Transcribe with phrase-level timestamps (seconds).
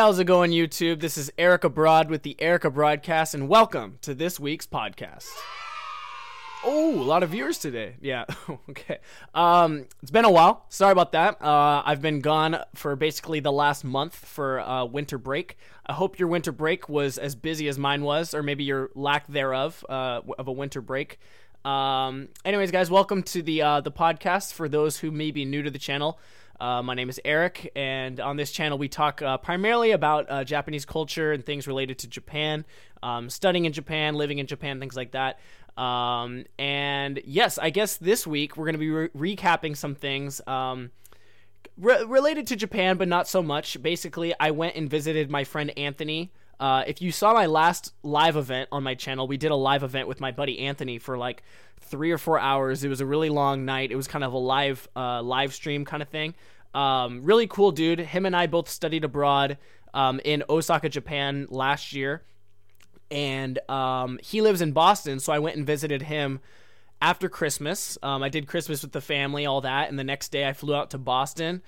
[0.00, 0.98] how's it going, YouTube?
[0.98, 5.28] This is Eric Abroad with the Eric Broadcast, and welcome to this week's podcast.
[6.64, 7.96] Oh, a lot of viewers today.
[8.00, 8.24] Yeah,
[8.70, 9.00] okay.
[9.34, 10.64] Um, it's been a while.
[10.70, 11.42] Sorry about that.
[11.42, 15.58] Uh, I've been gone for basically the last month for uh, winter break.
[15.84, 19.26] I hope your winter break was as busy as mine was, or maybe your lack
[19.26, 21.18] thereof uh, of a winter break.
[21.62, 24.54] Um, anyways, guys, welcome to the uh, the podcast.
[24.54, 26.18] For those who may be new to the channel,
[26.60, 30.44] uh, my name is Eric, and on this channel we talk uh, primarily about uh,
[30.44, 32.66] Japanese culture and things related to Japan,
[33.02, 35.38] um, studying in Japan, living in Japan, things like that.
[35.80, 40.40] Um, and yes, I guess this week we're going to be re- recapping some things
[40.46, 40.90] um,
[41.78, 43.80] re- related to Japan, but not so much.
[43.82, 46.32] Basically, I went and visited my friend Anthony.
[46.60, 49.82] Uh, if you saw my last live event on my channel, we did a live
[49.82, 51.42] event with my buddy Anthony for like
[51.80, 52.84] three or four hours.
[52.84, 53.90] It was a really long night.
[53.90, 56.34] It was kind of a live uh, live stream kind of thing.
[56.74, 57.98] Um, really cool dude.
[57.98, 59.56] Him and I both studied abroad
[59.94, 62.22] um, in Osaka, Japan last year,
[63.10, 65.18] and um, he lives in Boston.
[65.18, 66.40] So I went and visited him
[67.00, 67.96] after Christmas.
[68.02, 70.74] Um, I did Christmas with the family, all that, and the next day I flew
[70.74, 71.62] out to Boston.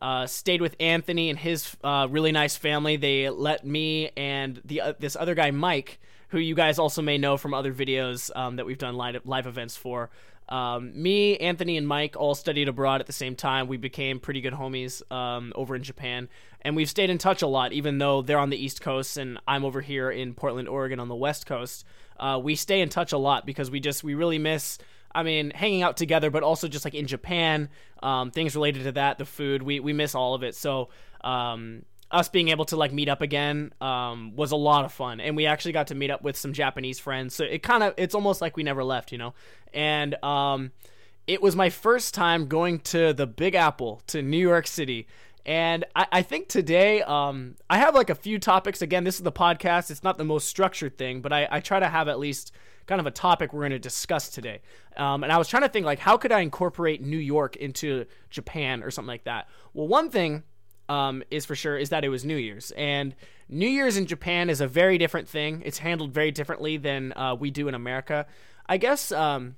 [0.00, 2.96] Uh, stayed with Anthony and his uh, really nice family.
[2.96, 7.18] They let me and the uh, this other guy Mike, who you guys also may
[7.18, 10.10] know from other videos um, that we've done live, live events for.
[10.48, 13.68] Um, me, Anthony, and Mike all studied abroad at the same time.
[13.68, 16.28] We became pretty good homies um, over in Japan,
[16.62, 19.38] and we've stayed in touch a lot, even though they're on the East Coast and
[19.46, 21.84] I'm over here in Portland, Oregon, on the West Coast.
[22.18, 24.78] Uh, we stay in touch a lot because we just we really miss.
[25.14, 27.68] I mean, hanging out together, but also just like in Japan,
[28.02, 30.54] um, things related to that, the food, we we miss all of it.
[30.54, 30.90] So
[31.22, 35.20] um, us being able to like meet up again um, was a lot of fun
[35.20, 37.92] and we actually got to meet up with some japanese friends so it kind of
[37.98, 39.34] it's almost like we never left you know
[39.74, 40.72] and um,
[41.26, 45.06] it was my first time going to the big apple to new york city
[45.48, 48.82] and I, I think today um, I have like a few topics.
[48.82, 49.90] Again, this is the podcast.
[49.90, 52.52] It's not the most structured thing, but I, I try to have at least
[52.86, 54.60] kind of a topic we're going to discuss today.
[54.98, 58.04] Um, and I was trying to think like how could I incorporate New York into
[58.30, 59.48] Japan or something like that.
[59.72, 60.42] Well, one thing
[60.88, 63.14] um, is for sure is that it was New Year's, and
[63.48, 65.62] New Year's in Japan is a very different thing.
[65.64, 68.26] It's handled very differently than uh, we do in America.
[68.66, 69.56] I guess um,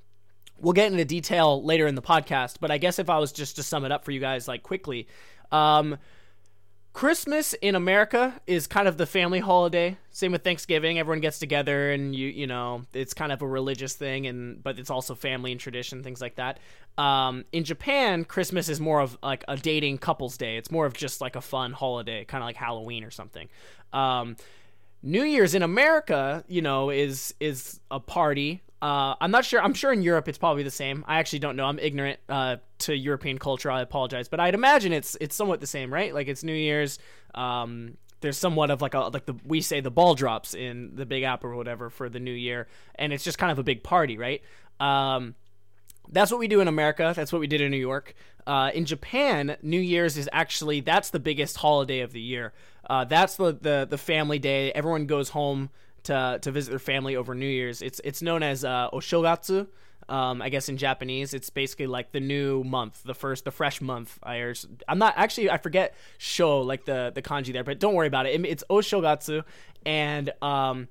[0.58, 3.56] we'll get into detail later in the podcast, but I guess if I was just
[3.56, 5.08] to sum it up for you guys like quickly,
[5.50, 5.98] um,
[6.92, 9.96] Christmas in America is kind of the family holiday.
[10.10, 10.98] Same with Thanksgiving.
[10.98, 14.78] Everyone gets together and you you know, it's kind of a religious thing and but
[14.78, 16.58] it's also family and tradition, things like that.
[16.98, 20.56] Um, in Japan, Christmas is more of like a dating couples day.
[20.56, 23.48] It's more of just like a fun holiday, kind of like Halloween or something.
[23.92, 24.36] Um,
[25.02, 28.62] New Year's in America, you know, is is a party.
[28.82, 29.60] Uh, I'm not sure.
[29.62, 31.04] I'm sure in Europe it's probably the same.
[31.06, 31.66] I actually don't know.
[31.66, 33.70] I'm ignorant uh, to European culture.
[33.70, 36.14] I apologize, but I'd imagine it's it's somewhat the same, right?
[36.14, 36.98] Like it's New Year's.
[37.34, 41.04] Um, there's somewhat of like a like the we say the ball drops in the
[41.04, 43.82] Big Apple or whatever for the New Year, and it's just kind of a big
[43.82, 44.42] party, right?
[44.78, 45.34] Um,
[46.08, 47.12] that's what we do in America.
[47.14, 48.14] That's what we did in New York.
[48.46, 52.52] Uh, in Japan, New Year's is actually that's the biggest holiday of the year.
[52.88, 54.72] Uh, that's the, the the family day.
[54.72, 55.70] Everyone goes home
[56.04, 57.82] to to visit their family over New Year's.
[57.82, 59.66] It's it's known as uh, Oshogatsu.
[60.08, 63.80] Um, I guess in Japanese, it's basically like the new month, the first, the fresh
[63.80, 64.18] month.
[64.24, 68.26] I'm not actually I forget sho like the the kanji there, but don't worry about
[68.26, 68.44] it.
[68.44, 69.44] It's Oshogatsu,
[69.86, 70.88] and um,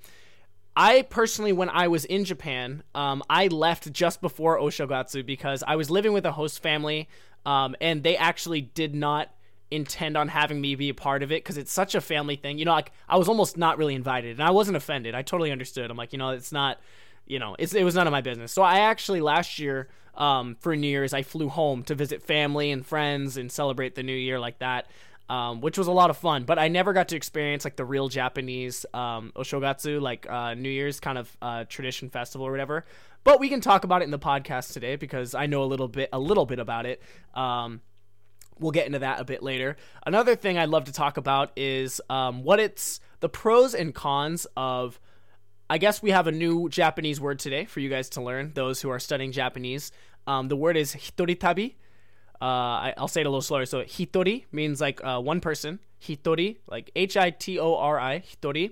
[0.76, 5.76] I personally, when I was in Japan, um, I left just before Oshogatsu because I
[5.76, 7.10] was living with a host family,
[7.46, 9.30] um, and they actually did not
[9.72, 12.58] intend on having me be a part of it because it's such a family thing.
[12.58, 15.16] You know, like I was almost not really invited, and I wasn't offended.
[15.16, 15.92] I totally understood.
[15.92, 16.80] I'm like, you know, it's not,
[17.26, 18.52] you know, it's it was none of my business.
[18.52, 22.72] So I actually last year, um, for New Year's, I flew home to visit family
[22.72, 24.88] and friends and celebrate the New Year like that.
[25.30, 27.86] Um, which was a lot of fun, but I never got to experience like the
[27.86, 32.84] real Japanese um, Oshogatsu, like uh, New Year's kind of uh, tradition festival or whatever.
[33.24, 35.88] But we can talk about it in the podcast today because I know a little
[35.88, 37.04] bit, a little bit about it.
[37.36, 37.82] Um,
[38.60, 39.76] we'll get into that a bit later.
[40.06, 44.48] Another thing I'd love to talk about is um, what it's the pros and cons
[44.56, 45.00] of.
[45.72, 48.54] I guess we have a new Japanese word today for you guys to learn.
[48.56, 49.92] Those who are studying Japanese,
[50.26, 51.76] um, the word is hitoritabi.
[52.42, 53.68] Uh, I, will say it a little slower.
[53.68, 55.80] So hitori means like uh, one person.
[56.02, 58.72] Hitori, like H I T O R I, hitori,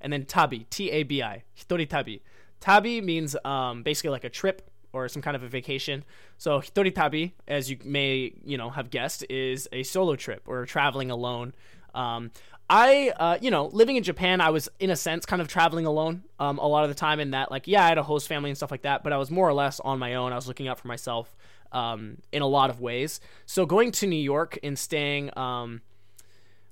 [0.00, 2.22] and then tabi, T A B I, hitori tabi.
[2.60, 6.04] Tabi means um, basically like a trip or some kind of a vacation.
[6.38, 10.64] So hitori tabi, as you may you know have guessed, is a solo trip or
[10.66, 11.52] traveling alone.
[11.94, 12.30] Um,
[12.68, 15.86] I, uh, you know, living in Japan, I was in a sense kind of traveling
[15.86, 17.20] alone um, a lot of the time.
[17.20, 19.18] In that, like, yeah, I had a host family and stuff like that, but I
[19.18, 20.32] was more or less on my own.
[20.32, 21.36] I was looking out for myself
[21.70, 23.20] um, in a lot of ways.
[23.46, 25.80] So going to New York and staying, um,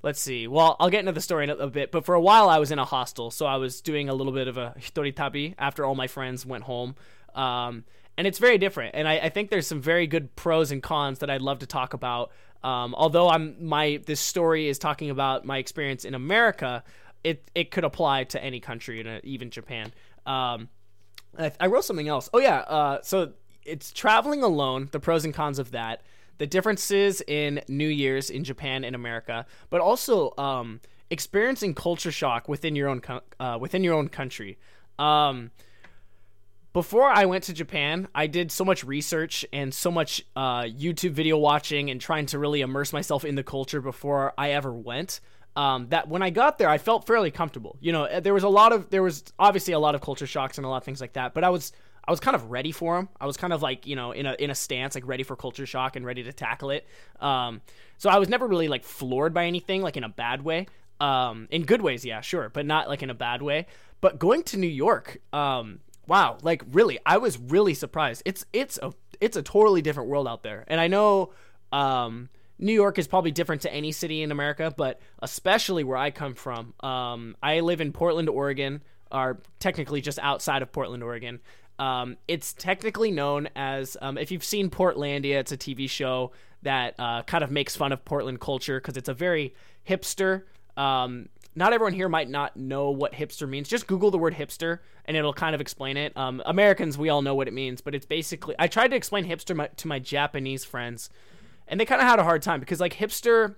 [0.03, 0.49] let's see.
[0.49, 2.59] Well, I'll get into the story in a, a, bit, but for a while I
[2.59, 5.85] was in a hostel, so I was doing a little bit of a hitoritabi after
[5.85, 6.97] all my friends went home.
[7.35, 7.85] Um,
[8.17, 8.95] and it's very different.
[8.95, 11.67] And I, I, think there's some very good pros and cons that I'd love to
[11.67, 12.31] talk about.
[12.63, 16.83] Um, although I'm my this story is talking about my experience in America,
[17.23, 19.93] it it could apply to any country, and even Japan.
[20.25, 20.69] Um,
[21.39, 22.31] I, I, wrote something else.
[22.33, 23.33] Oh yeah, uh, so
[23.65, 26.03] it's traveling alone, the pros and cons of that,
[26.39, 30.81] the differences in New Year's in Japan and America, but also um,
[31.11, 33.03] experiencing culture shock within your own
[33.41, 34.59] uh, within your own country.
[34.99, 35.51] Um,
[36.75, 41.13] before I went to Japan, I did so much research and so much uh, YouTube
[41.13, 45.21] video watching and trying to really immerse myself in the culture before I ever went.
[45.55, 47.77] Um, that when I got there, I felt fairly comfortable.
[47.81, 50.59] You know, there was a lot of there was obviously a lot of culture shocks
[50.59, 51.71] and a lot of things like that, but I was
[52.07, 53.09] I was kind of ready for them.
[53.21, 55.37] I was kind of like you know in a in a stance like ready for
[55.37, 56.89] culture shock and ready to tackle it.
[57.21, 57.63] Um,
[57.99, 60.67] so I was never really like floored by anything like in a bad way.
[61.01, 63.67] Um, in good ways, yeah, sure, but not like in a bad way.
[64.01, 68.23] But going to New York, um, wow, like really, I was really surprised.
[68.25, 71.33] It's it's a it's a totally different world out there, and I know
[71.73, 72.29] um,
[72.59, 76.35] New York is probably different to any city in America, but especially where I come
[76.35, 76.75] from.
[76.81, 81.41] Um, I live in Portland, Oregon, or technically just outside of Portland, Oregon.
[81.79, 86.95] Um, it's technically known as um, if you've seen Portlandia, it's a TV show that
[86.99, 89.55] uh, kind of makes fun of Portland culture because it's a very
[89.89, 90.43] hipster.
[90.77, 93.69] Um, not everyone here might not know what hipster means.
[93.69, 96.17] Just Google the word hipster and it'll kind of explain it.
[96.17, 98.55] Um, Americans, we all know what it means, but it's basically.
[98.59, 101.11] I tried to explain hipster my, to my Japanese friends,
[101.69, 103.55] and they kind of had a hard time because, like, hipster,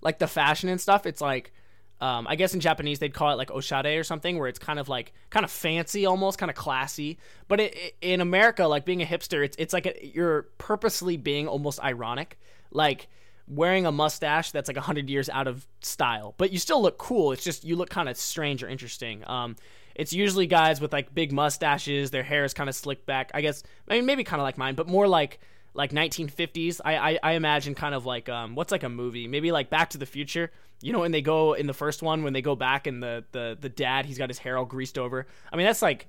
[0.00, 1.52] like the fashion and stuff, it's like.
[1.98, 4.78] Um, I guess in Japanese they'd call it like oshare or something, where it's kind
[4.78, 7.18] of like kind of fancy, almost kind of classy.
[7.48, 11.16] But it, it, in America, like being a hipster, it's it's like a, you're purposely
[11.16, 12.38] being almost ironic.
[12.70, 13.08] Like
[13.48, 17.32] wearing a mustache that's like 100 years out of style, but you still look cool.
[17.32, 19.22] It's just you look kind of strange or interesting.
[19.26, 19.56] Um,
[19.94, 23.30] it's usually guys with like big mustaches, their hair is kind of slicked back.
[23.34, 25.40] I guess, I mean, maybe kind of like mine, but more like
[25.74, 26.80] like 1950s.
[26.84, 29.28] I, I, I imagine kind of like um, what's like a movie?
[29.28, 30.50] Maybe like Back to the Future.
[30.82, 33.24] You know, when they go in the first one, when they go back and the
[33.32, 35.26] the the dad, he's got his hair all greased over.
[35.52, 36.08] I mean, that's like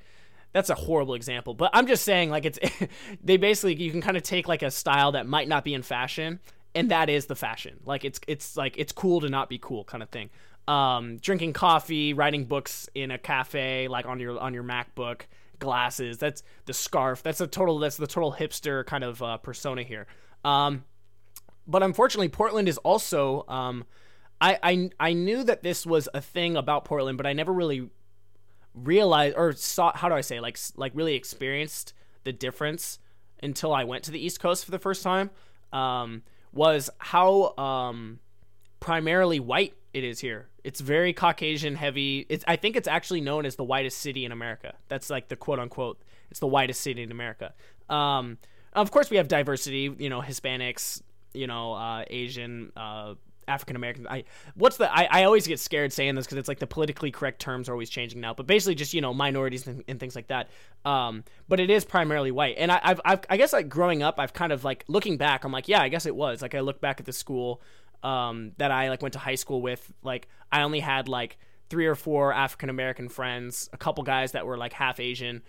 [0.52, 2.60] that's a horrible example, but I'm just saying like it's
[3.24, 5.82] they basically you can kind of take like a style that might not be in
[5.84, 6.40] fashion
[6.78, 7.80] and that is the fashion.
[7.86, 10.30] Like it's it's like it's cool to not be cool kind of thing.
[10.68, 15.22] Um, drinking coffee, writing books in a cafe, like on your on your MacBook,
[15.60, 16.20] glasses.
[16.20, 17.24] That's the scarf.
[17.24, 17.80] That's a total.
[17.80, 20.06] That's the total hipster kind of uh, persona here.
[20.46, 20.84] Um,
[21.66, 23.46] but unfortunately, Portland is also.
[23.48, 23.86] Um,
[24.40, 27.90] I, I I knew that this was a thing about Portland, but I never really
[28.76, 29.98] realized or saw.
[29.98, 31.94] How do I say like like really experienced
[32.24, 33.00] the difference
[33.42, 35.32] until I went to the East Coast for the first time.
[35.74, 36.24] Um,
[36.54, 38.20] was how um,
[38.80, 40.48] primarily white it is here.
[40.64, 42.26] It's very Caucasian heavy.
[42.30, 44.76] It's I think it's actually known as the whitest city in America.
[44.90, 46.02] That's like the quote unquote.
[46.30, 47.54] It's the whitest city in America.
[47.90, 48.38] Um,
[48.74, 49.94] of course, we have diversity.
[49.98, 51.02] You know, Hispanics.
[51.34, 53.14] You know, uh, Asian, uh,
[53.48, 54.08] African American.
[54.08, 54.24] I
[54.56, 57.40] what's the I, I always get scared saying this because it's like the politically correct
[57.40, 58.34] terms are always changing now.
[58.34, 60.50] But basically, just you know minorities and, and things like that.
[60.86, 62.56] Um, but it is primarily white.
[62.58, 65.44] And I, I've, I've I guess like growing up, I've kind of like looking back,
[65.44, 66.42] I'm like, yeah, I guess it was.
[66.42, 67.62] Like I look back at the school
[68.04, 69.94] um, that I like went to high school with.
[70.04, 71.38] Like I only had like
[71.70, 75.42] three or four African American friends, a couple guys that were like half Asian.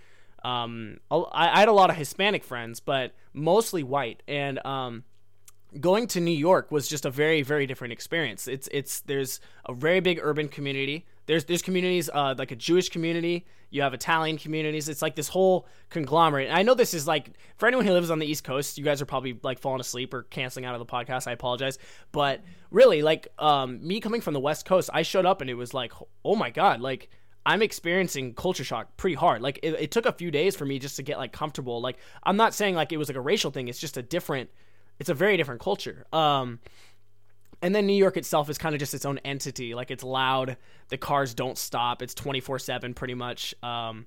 [0.45, 4.23] Um, I, I had a lot of Hispanic friends, but mostly white.
[4.29, 5.05] And um,
[5.81, 8.49] going to New York was just a very very different experience.
[8.49, 11.07] It's it's there's a very big urban community.
[11.27, 13.47] There's there's communities uh, like a Jewish community.
[13.71, 14.89] You have Italian communities.
[14.89, 16.49] It's like this whole conglomerate.
[16.49, 18.85] And I know this is like for anyone who lives on the East Coast, you
[18.85, 21.27] guys are probably like falling asleep or canceling out of the podcast.
[21.27, 21.79] I apologize,
[22.13, 25.55] but really like um, me coming from the West Coast, I showed up and it
[25.55, 25.93] was like
[26.25, 27.11] oh my god, like.
[27.47, 29.41] I'm experiencing culture shock pretty hard.
[29.41, 31.81] Like it, it took a few days for me just to get like comfortable.
[31.81, 33.69] Like I'm not saying like it was like a racial thing.
[33.69, 34.51] It's just a different
[34.99, 36.07] it's a very different culture.
[36.13, 36.61] Um,
[37.61, 39.75] and then New York itself is kind of just its own entity.
[39.75, 40.57] Like it's loud,
[40.89, 42.03] the cars don't stop.
[42.03, 43.55] It's twenty four seven pretty much.
[43.63, 44.07] Um,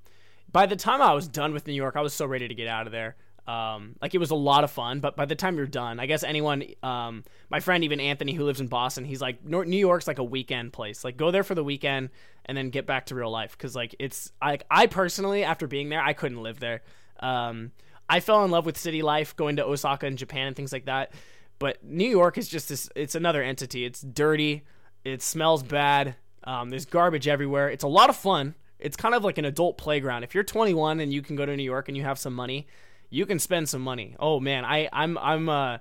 [0.52, 2.68] by the time I was done with New York, I was so ready to get
[2.68, 3.16] out of there.
[3.48, 6.06] Um, like it was a lot of fun, but by the time you're done, I
[6.06, 10.08] guess anyone, um, my friend even Anthony who lives in Boston, he's like New York's
[10.08, 11.04] like a weekend place.
[11.04, 12.12] Like go there for the weekend
[12.46, 15.90] and then get back to real life because like it's like I personally after being
[15.90, 16.82] there, I couldn't live there.
[17.20, 17.72] Um,
[18.12, 20.86] I fell in love with city life going to Osaka and Japan and things like
[20.86, 21.14] that.
[21.60, 23.86] But New York is just this, it's another entity.
[23.86, 24.66] It's dirty.
[25.06, 26.16] It smells bad.
[26.44, 27.70] Um, there's garbage everywhere.
[27.70, 28.56] It's a lot of fun.
[28.80, 30.24] It's kind of like an adult playground.
[30.24, 32.68] If you're 21 and you can go to New York and you have some money,
[33.10, 34.18] you can spend some money.
[34.20, 35.78] Oh man, I I'm I'm uh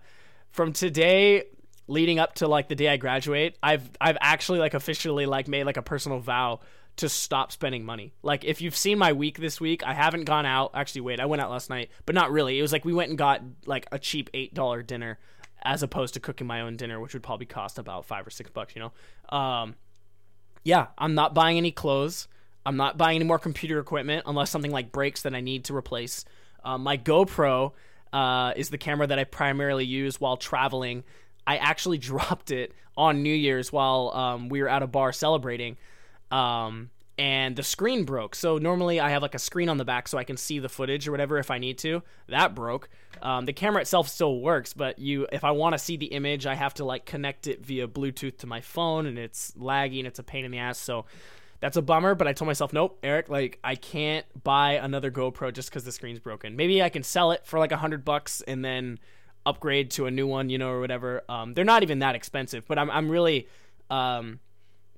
[0.50, 1.44] from today
[1.88, 5.64] leading up to like the day I graduate, I've I've actually like officially like made
[5.64, 6.60] like a personal vow
[7.00, 8.12] to stop spending money.
[8.23, 10.71] Like if you've seen my week this week, I haven't gone out.
[10.75, 12.59] Actually, wait, I went out last night, but not really.
[12.59, 15.19] It was like we went and got like a cheap eight dollar dinner
[15.62, 18.50] as opposed to cooking my own dinner, which would probably cost about five or six
[18.50, 18.75] bucks.
[18.75, 19.75] You know, um,
[20.64, 22.28] yeah, I'm not buying any clothes.
[22.64, 25.76] I'm not buying any more computer equipment unless something like breaks that I need to
[25.76, 26.25] replace.
[26.64, 27.73] Um, my GoPro
[28.12, 31.04] uh, is the camera that I primarily use while traveling.
[31.47, 35.78] I actually dropped it on New Year's while um, we were at a bar celebrating,
[36.30, 38.34] um, and the screen broke.
[38.34, 40.70] So normally I have like a screen on the back so I can see the
[40.70, 42.02] footage or whatever if I need to.
[42.28, 42.88] That broke.
[43.20, 46.46] Um, the camera itself still works, but you, if I want to see the image,
[46.46, 50.06] I have to like connect it via Bluetooth to my phone, and it's laggy and
[50.06, 50.78] it's a pain in the ass.
[50.78, 51.04] So
[51.60, 55.52] that's a bummer, but I told myself, nope, Eric, like I can't buy another GoPro
[55.52, 56.56] just because the screen's broken.
[56.56, 58.99] Maybe I can sell it for like a hundred bucks and then
[59.44, 61.22] upgrade to a new one, you know, or whatever.
[61.28, 63.46] Um, they're not even that expensive, but I'm I'm really
[63.90, 64.40] um,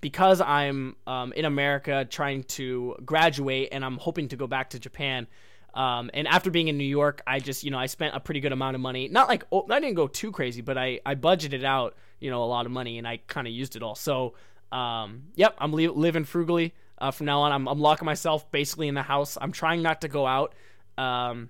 [0.02, 4.78] because I'm um, in America trying to graduate and I'm hoping to go back to
[4.78, 5.28] Japan.
[5.75, 8.40] Um, and after being in New York, I just, you know, I spent a pretty
[8.40, 9.09] good amount of money.
[9.09, 12.42] Not like, oh, I didn't go too crazy, but I, I budgeted out, you know,
[12.42, 13.94] a lot of money and I kind of used it all.
[13.94, 14.35] So,
[14.73, 17.52] um, yep, I'm li- living frugally uh, from now on.
[17.52, 19.38] I'm, I'm locking myself basically in the house.
[19.40, 20.52] I'm trying not to go out.
[20.99, 21.49] Um,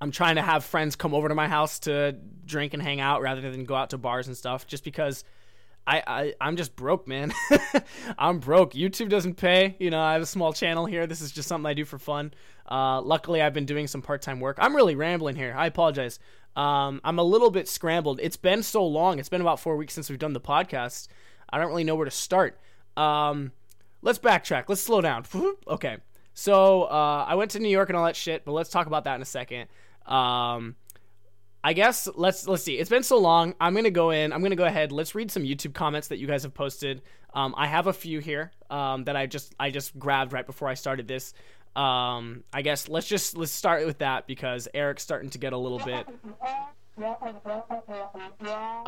[0.00, 2.12] I'm trying to have friends come over to my house to
[2.44, 5.24] drink and hang out rather than go out to bars and stuff just because
[5.88, 7.32] I, I I'm just broke, man.
[8.18, 8.74] I'm broke.
[8.74, 9.74] YouTube doesn't pay.
[9.78, 11.06] You know, I have a small channel here.
[11.06, 12.34] This is just something I do for fun.
[12.70, 14.58] Uh, luckily, I've been doing some part-time work.
[14.60, 15.54] I'm really rambling here.
[15.56, 16.18] I apologize.
[16.54, 18.20] Um, I'm a little bit scrambled.
[18.22, 19.18] It's been so long.
[19.18, 21.08] It's been about four weeks since we've done the podcast.
[21.48, 22.60] I don't really know where to start.
[22.98, 23.52] Um,
[24.02, 24.64] let's backtrack.
[24.68, 25.24] Let's slow down.
[25.68, 25.96] okay.
[26.34, 29.04] So uh, I went to New York and all that shit, but let's talk about
[29.04, 29.68] that in a second.
[30.04, 30.76] Um,
[31.62, 32.78] I guess let's let's see.
[32.78, 33.54] It's been so long.
[33.60, 34.32] I'm gonna go in.
[34.32, 34.92] I'm gonna go ahead.
[34.92, 37.02] Let's read some YouTube comments that you guys have posted.
[37.34, 40.68] Um, I have a few here um, that I just I just grabbed right before
[40.68, 41.34] I started this.
[41.76, 45.58] Um, I guess let's just let's start with that because Eric's starting to get a
[45.58, 46.06] little bit.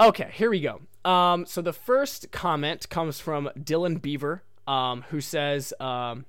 [0.01, 0.81] Okay, here we go.
[1.09, 6.25] Um, so the first comment comes from Dylan Beaver, um, who says, um,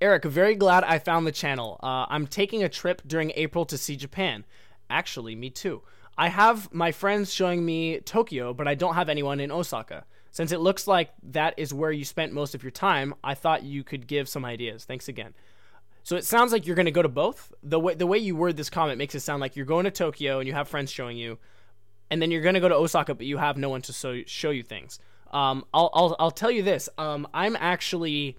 [0.00, 1.80] Eric, very glad I found the channel.
[1.82, 4.44] Uh, I'm taking a trip during April to see Japan.
[4.90, 5.82] Actually, me too.
[6.16, 10.04] I have my friends showing me Tokyo, but I don't have anyone in Osaka.
[10.30, 13.62] Since it looks like that is where you spent most of your time, I thought
[13.62, 14.84] you could give some ideas.
[14.84, 15.34] Thanks again.
[16.02, 17.52] So it sounds like you're going to go to both.
[17.62, 19.90] The way the way you word this comment makes it sound like you're going to
[19.90, 21.38] Tokyo and you have friends showing you,
[22.10, 24.22] and then you're going to go to Osaka, but you have no one to so,
[24.26, 24.98] show you things.
[25.32, 26.88] Um, I'll, I'll I'll tell you this.
[26.98, 28.36] Um, I'm actually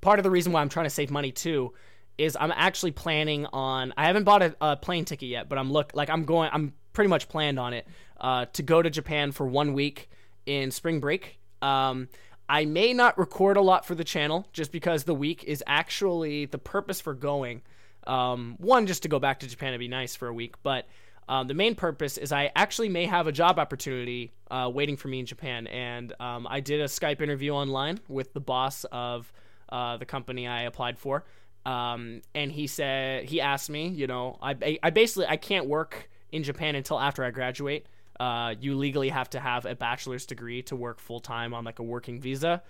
[0.00, 1.72] part of the reason why I'm trying to save money too
[2.18, 3.94] is I'm actually planning on.
[3.96, 6.50] I haven't bought a, a plane ticket yet, but I'm look like I'm going.
[6.52, 7.86] I'm pretty much planned on it
[8.20, 10.10] uh, to go to Japan for one week
[10.46, 11.38] in spring break.
[11.62, 12.08] Um,
[12.48, 16.46] I may not record a lot for the channel just because the week is actually
[16.46, 17.62] the purpose for going.
[18.06, 20.86] Um, one, just to go back to Japan and be nice for a week, but
[21.28, 25.08] um, the main purpose is I actually may have a job opportunity uh, waiting for
[25.08, 25.66] me in Japan.
[25.66, 29.30] And um, I did a Skype interview online with the boss of
[29.68, 31.24] uh, the company I applied for.
[31.66, 36.08] Um, and he said, he asked me, you know, I, I basically, I can't work
[36.30, 37.86] in Japan until after I graduate.
[38.18, 41.78] Uh, you legally have to have a bachelor's degree to work full time on like
[41.78, 42.62] a working visa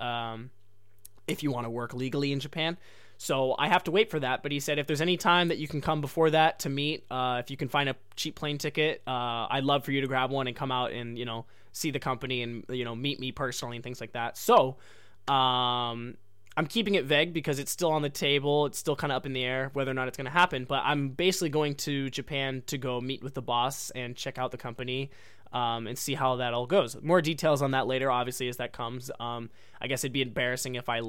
[0.00, 0.50] um,
[1.28, 2.76] if you want to work legally in Japan.
[3.18, 4.42] So I have to wait for that.
[4.42, 7.04] But he said if there's any time that you can come before that to meet,
[7.10, 10.06] uh, if you can find a cheap plane ticket, uh, I'd love for you to
[10.06, 13.20] grab one and come out and you know see the company and you know meet
[13.20, 14.36] me personally and things like that.
[14.36, 14.76] So
[15.28, 16.16] um,
[16.56, 18.66] I'm keeping it vague because it's still on the table.
[18.66, 20.64] It's still kind of up in the air whether or not it's going to happen.
[20.64, 24.52] But I'm basically going to Japan to go meet with the boss and check out
[24.52, 25.10] the company
[25.52, 26.96] um, and see how that all goes.
[27.02, 29.10] More details on that later, obviously, as that comes.
[29.20, 31.02] Um, I guess it'd be embarrassing if I,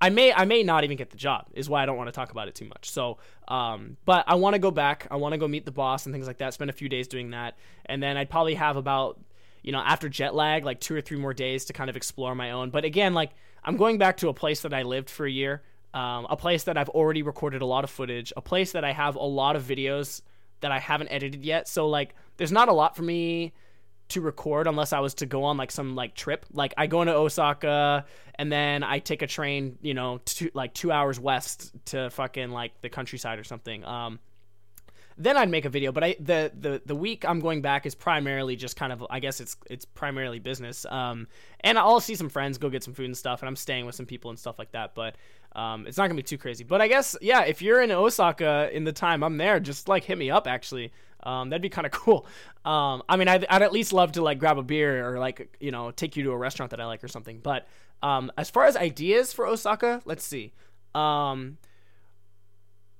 [0.00, 1.46] I may, I may not even get the job.
[1.52, 2.90] Is why I don't want to talk about it too much.
[2.90, 3.18] So,
[3.48, 5.08] um, but I want to go back.
[5.10, 6.54] I want to go meet the boss and things like that.
[6.54, 7.56] Spend a few days doing that,
[7.86, 9.20] and then I'd probably have about,
[9.62, 12.34] you know, after jet lag, like two or three more days to kind of explore
[12.34, 12.70] my own.
[12.70, 13.30] But again, like
[13.64, 15.62] I'm going back to a place that I lived for a year,
[15.94, 18.92] um, a place that I've already recorded a lot of footage, a place that I
[18.92, 20.22] have a lot of videos
[20.60, 21.68] that I haven't edited yet.
[21.68, 23.52] So like, there's not a lot for me
[24.08, 26.44] to record unless I was to go on like some like trip.
[26.52, 28.04] Like I go into Osaka
[28.34, 32.50] and then I take a train, you know, to like two hours west to fucking
[32.50, 33.84] like the countryside or something.
[33.84, 34.18] Um,
[35.16, 35.92] then I'd make a video.
[35.92, 39.20] But I the the the week I'm going back is primarily just kind of I
[39.20, 40.84] guess it's it's primarily business.
[40.86, 41.26] Um,
[41.60, 43.94] and I'll see some friends, go get some food and stuff, and I'm staying with
[43.94, 44.94] some people and stuff like that.
[44.94, 45.16] But
[45.54, 46.64] um, it's not gonna be too crazy.
[46.64, 50.04] But I guess yeah, if you're in Osaka in the time I'm there, just like
[50.04, 50.46] hit me up.
[50.46, 50.92] Actually,
[51.24, 52.26] Um, that'd be kind of cool.
[52.64, 55.56] Um, I mean, I'd, I'd at least love to like grab a beer or like
[55.60, 57.38] you know take you to a restaurant that I like or something.
[57.40, 57.66] But
[58.02, 60.52] um, as far as ideas for Osaka, let's see.
[60.94, 61.58] Um,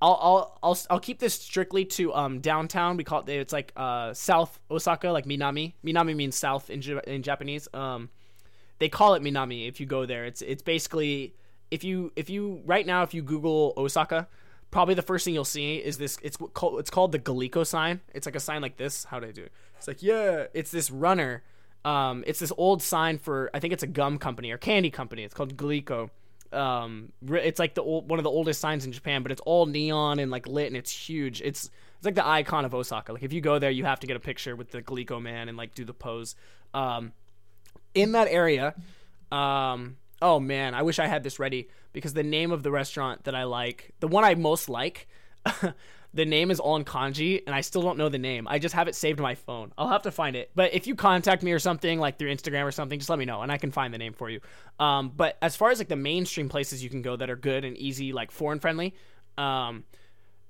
[0.02, 2.96] I'll, I'll I'll I'll keep this strictly to um downtown.
[2.96, 5.74] We call it it's like uh South Osaka, like Minami.
[5.84, 7.68] Minami means south in in Japanese.
[7.72, 8.10] Um,
[8.80, 10.24] they call it Minami if you go there.
[10.24, 11.36] It's it's basically
[11.70, 14.26] if you if you right now if you Google Osaka,
[14.72, 16.18] probably the first thing you'll see is this.
[16.20, 18.00] It's called it's called the Glico sign.
[18.12, 19.04] It's like a sign like this.
[19.04, 19.52] How do I do it?
[19.78, 20.46] It's like yeah.
[20.52, 21.44] It's this runner.
[21.84, 25.22] Um, it's this old sign for I think it's a gum company or candy company.
[25.22, 26.10] It's called Glico
[26.52, 29.66] um it's like the old one of the oldest signs in Japan, but it's all
[29.66, 31.40] neon and like lit and it's huge.
[31.40, 33.12] It's it's like the icon of Osaka.
[33.12, 35.48] Like if you go there, you have to get a picture with the Glico man
[35.48, 36.34] and like do the pose.
[36.74, 37.12] Um,
[37.94, 38.74] in that area,
[39.30, 43.24] um, oh man, I wish I had this ready because the name of the restaurant
[43.24, 45.08] that I like, the one I most like,
[46.14, 48.46] the name is all in kanji and I still don't know the name.
[48.48, 49.72] I just have it saved on my phone.
[49.78, 50.50] I'll have to find it.
[50.54, 53.24] But if you contact me or something like through Instagram or something, just let me
[53.24, 54.40] know and I can find the name for you.
[54.78, 57.64] Um, but as far as like the mainstream places you can go that are good
[57.64, 58.94] and easy, like foreign friendly,
[59.38, 59.84] um,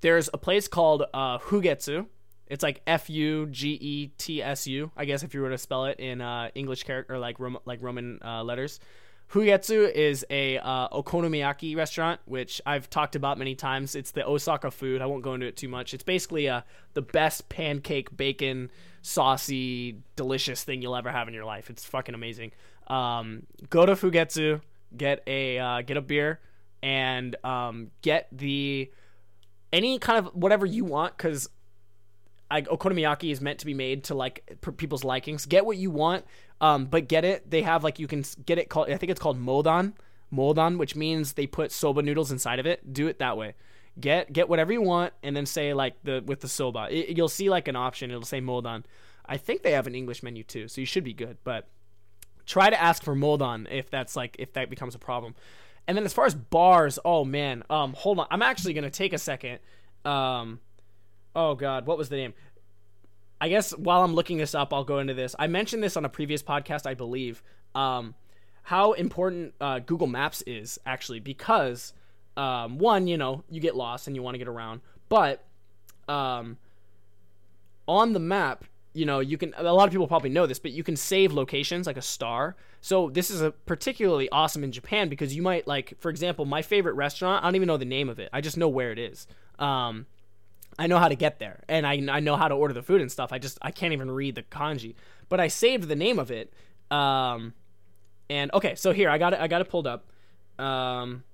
[0.00, 2.06] there's a place called uh, Fugetsu.
[2.48, 5.58] It's like F U G E T S U, I guess if you were to
[5.58, 8.80] spell it in uh, English character or like like Roman uh, letters.
[9.30, 13.94] Fugetsu is a uh, okonomiyaki restaurant, which I've talked about many times.
[13.94, 15.00] It's the Osaka food.
[15.00, 15.94] I won't go into it too much.
[15.94, 16.62] It's basically uh,
[16.92, 21.70] the best pancake, bacon, saucy, delicious thing you'll ever have in your life.
[21.70, 22.52] It's fucking amazing.
[22.88, 24.60] Um, go to Fugetsu,
[24.94, 26.40] get a uh, get a beer,
[26.82, 28.90] and um, get the
[29.72, 31.48] any kind of whatever you want because
[32.60, 35.46] okonomiyaki is meant to be made to like people's likings.
[35.46, 36.24] Get what you want,
[36.60, 37.50] um, but get it.
[37.50, 38.90] They have like you can get it called.
[38.90, 39.94] I think it's called modan,
[40.32, 42.92] modan, which means they put soba noodles inside of it.
[42.92, 43.54] Do it that way.
[43.98, 46.88] Get get whatever you want, and then say like the with the soba.
[46.90, 48.10] It, you'll see like an option.
[48.10, 48.84] It'll say modan.
[49.24, 51.38] I think they have an English menu too, so you should be good.
[51.44, 51.68] But
[52.46, 55.34] try to ask for modan if that's like if that becomes a problem.
[55.86, 58.26] And then as far as bars, oh man, um, hold on.
[58.30, 59.58] I'm actually gonna take a second.
[60.04, 60.60] Um,
[61.34, 62.34] oh god, what was the name?
[63.40, 65.34] I guess while I'm looking this up, I'll go into this.
[65.38, 67.42] I mentioned this on a previous podcast, I believe.
[67.74, 68.14] Um,
[68.62, 71.92] how important uh, Google Maps is actually because
[72.36, 75.44] um, one, you know, you get lost and you want to get around, but
[76.08, 76.56] um,
[77.88, 78.64] on the map,
[78.94, 79.54] you know, you can.
[79.56, 82.56] A lot of people probably know this, but you can save locations like a star.
[82.80, 86.62] So this is a particularly awesome in Japan because you might like, for example, my
[86.62, 87.42] favorite restaurant.
[87.42, 88.28] I don't even know the name of it.
[88.32, 89.26] I just know where it is.
[89.58, 90.06] Um,
[90.78, 93.00] I know how to get there and I, I know how to order the food
[93.00, 93.32] and stuff.
[93.32, 94.94] I just I can't even read the kanji,
[95.28, 96.52] but I saved the name of it.
[96.90, 97.54] Um,
[98.30, 99.40] and okay, so here I got it.
[99.40, 100.06] I got it pulled up.
[100.58, 101.24] Um,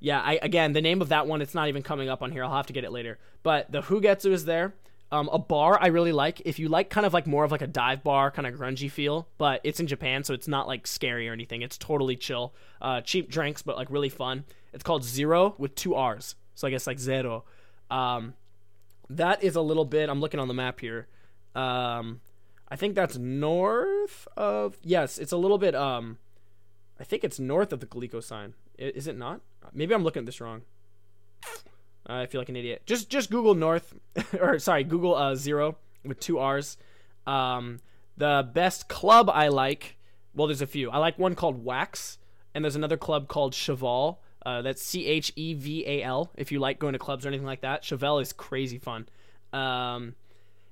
[0.00, 1.42] yeah, I again the name of that one.
[1.42, 2.44] It's not even coming up on here.
[2.44, 3.18] I'll have to get it later.
[3.42, 4.74] But the Fugetsu is there.
[5.12, 6.42] Um, a bar I really like.
[6.44, 8.90] If you like kind of like more of like a dive bar, kind of grungy
[8.90, 11.62] feel, but it's in Japan, so it's not like scary or anything.
[11.62, 12.54] It's totally chill.
[12.82, 14.44] Uh, cheap drinks, but like really fun.
[14.72, 16.34] It's called Zero with two R's.
[16.54, 17.44] So I guess like Zero.
[17.90, 18.34] Um,
[19.08, 20.08] that is a little bit.
[20.08, 21.06] I'm looking on the map here.
[21.54, 22.20] Um,
[22.68, 24.76] I think that's north of.
[24.82, 25.74] Yes, it's a little bit.
[25.74, 26.18] Um,
[26.98, 28.54] I think it's north of the Glico sign.
[28.78, 29.40] Is it not?
[29.72, 30.62] Maybe I'm looking at this wrong.
[32.06, 32.82] I feel like an idiot.
[32.86, 33.94] Just just Google north,
[34.40, 36.76] or sorry, Google uh, zero with two R's.
[37.26, 37.80] Um,
[38.16, 39.96] the best club I like.
[40.34, 40.90] Well, there's a few.
[40.90, 42.18] I like one called Wax,
[42.54, 44.20] and there's another club called Cheval.
[44.46, 46.30] Uh, that's C H E V A L.
[46.36, 49.08] If you like going to clubs or anything like that, Cheval is crazy fun.
[49.52, 50.14] Um,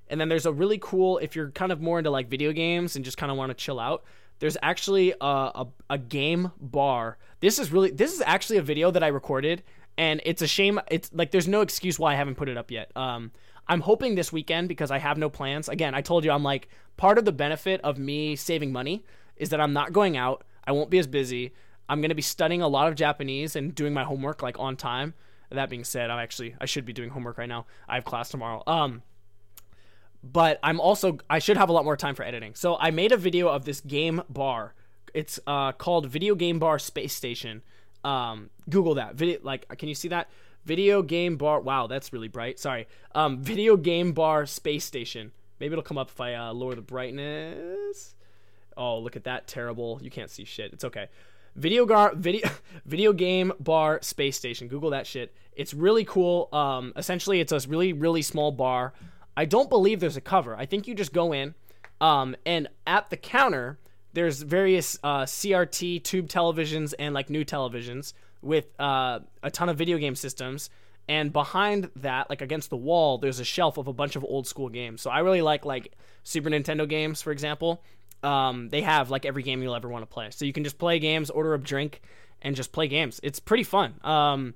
[0.07, 2.95] and then there's a really cool if you're kind of more into like video games
[2.95, 4.05] and just kind of want to chill out.
[4.39, 7.17] There's actually a, a, a game bar.
[7.41, 9.61] This is really this is actually a video that I recorded,
[9.97, 10.79] and it's a shame.
[10.89, 12.95] It's like there's no excuse why I haven't put it up yet.
[12.95, 13.31] Um,
[13.67, 15.67] I'm hoping this weekend because I have no plans.
[15.67, 19.03] Again, I told you I'm like part of the benefit of me saving money
[19.35, 20.45] is that I'm not going out.
[20.65, 21.51] I won't be as busy.
[21.87, 24.75] I'm going to be studying a lot of Japanese and doing my homework like on
[24.75, 25.13] time.
[25.51, 27.65] That being said, I'm actually I should be doing homework right now.
[27.87, 28.63] I have class tomorrow.
[28.67, 29.03] Um
[30.23, 32.55] but I'm also I should have a lot more time for editing.
[32.55, 34.73] So I made a video of this game bar.
[35.13, 37.61] It's uh called Video Game Bar Space Station.
[38.03, 39.15] Um Google that.
[39.15, 40.29] Video like can you see that?
[40.65, 41.61] Video game bar.
[41.61, 42.59] Wow, that's really bright.
[42.59, 42.87] Sorry.
[43.13, 45.31] Um Video Game Bar Space Station.
[45.59, 48.15] Maybe it'll come up if I uh, lower the brightness.
[48.75, 49.99] Oh, look at that terrible.
[50.01, 50.73] You can't see shit.
[50.73, 51.07] It's okay.
[51.55, 52.49] Video gar video
[52.85, 54.67] video game bar space station.
[54.67, 55.33] Google that shit.
[55.53, 56.49] It's really cool.
[56.51, 58.93] Um, essentially, it's a really really small bar.
[59.37, 60.55] I don't believe there's a cover.
[60.55, 61.55] I think you just go in,
[62.01, 63.79] um, and at the counter
[64.13, 69.77] there's various uh, CRT tube televisions and like new televisions with uh, a ton of
[69.77, 70.69] video game systems.
[71.07, 74.47] and behind that, like against the wall, there's a shelf of a bunch of old
[74.47, 75.01] school games.
[75.01, 77.83] So I really like like Super Nintendo games, for example.
[78.25, 80.29] Um, they have like every game you'll ever want to play.
[80.31, 82.01] So you can just play games, order a drink,
[82.41, 83.19] and just play games.
[83.23, 83.93] It's pretty fun.
[84.03, 84.55] Um,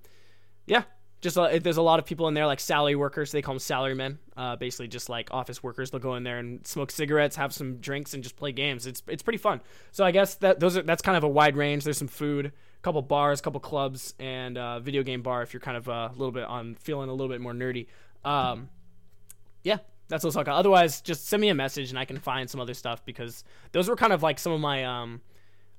[0.65, 0.83] yeah,
[1.21, 3.31] just uh, there's a lot of people in there like salary workers.
[3.31, 4.17] They call them salarymen.
[4.37, 5.91] Uh, basically, just like office workers.
[5.91, 8.87] They'll go in there and smoke cigarettes, have some drinks, and just play games.
[8.87, 9.61] It's it's pretty fun.
[9.91, 11.83] So I guess that those are that's kind of a wide range.
[11.83, 12.51] There's some food, a
[12.81, 16.09] couple bars, a couple clubs, and a video game bar if you're kind of uh,
[16.09, 17.87] a little bit on feeling a little bit more nerdy.
[18.23, 18.69] Um,
[19.63, 19.77] yeah,
[20.09, 20.51] that's Osaka.
[20.51, 23.87] Otherwise, just send me a message and I can find some other stuff because those
[23.87, 25.21] were kind of like some of my um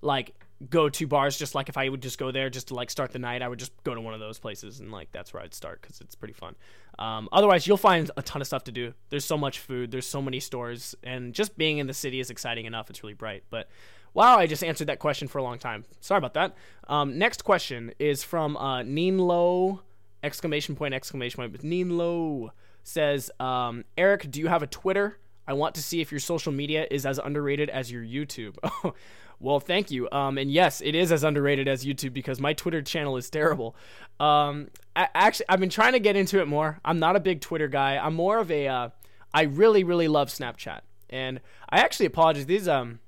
[0.01, 0.35] like
[0.71, 1.37] go to bars.
[1.37, 3.49] Just like if I would just go there just to like start the night, I
[3.49, 6.01] would just go to one of those places and like that's where I'd start because
[6.01, 6.55] it's pretty fun.
[6.99, 8.95] Um, otherwise, you'll find a ton of stuff to do.
[9.09, 9.91] There's so much food.
[9.91, 12.91] There's so many stores, and just being in the city is exciting enough.
[12.91, 13.43] It's really bright.
[13.51, 13.69] But
[14.13, 15.85] wow, I just answered that question for a long time.
[16.01, 16.55] Sorry about that.
[16.89, 19.81] Um, next question is from uh, Neenlo
[20.23, 21.63] exclamation point exclamation point.
[21.63, 22.51] Neenlo
[22.83, 25.19] says, um, Eric, do you have a Twitter?
[25.47, 28.57] I want to see if your social media is as underrated as your YouTube.
[29.41, 30.09] well, thank you.
[30.13, 33.75] Um, and yes, it is as underrated as YouTube because my Twitter channel is terrible.
[34.21, 36.79] Um, I, actually, I've been trying to get into it more.
[36.85, 37.97] I'm not a big Twitter guy.
[37.97, 38.69] I'm more of a.
[38.69, 38.89] Uh,
[39.33, 42.47] I really, really love Snapchat, and I actually apologize.
[42.47, 43.01] These um,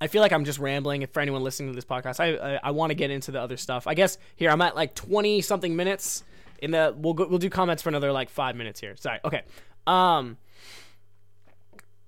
[0.00, 1.02] I feel like I'm just rambling.
[1.02, 3.40] If for anyone listening to this podcast, I I, I want to get into the
[3.40, 3.86] other stuff.
[3.86, 6.22] I guess here I'm at like 20 something minutes
[6.58, 8.94] in the we'll go, we'll do comments for another like five minutes here.
[8.96, 9.20] Sorry.
[9.24, 9.42] Okay.
[9.86, 10.36] Um.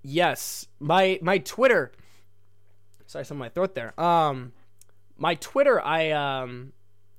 [0.03, 1.93] Yes, my my Twitter.
[3.07, 3.99] Sorry, some of my throat there.
[4.01, 4.53] Um,
[5.19, 5.81] my Twitter.
[5.85, 6.73] I um,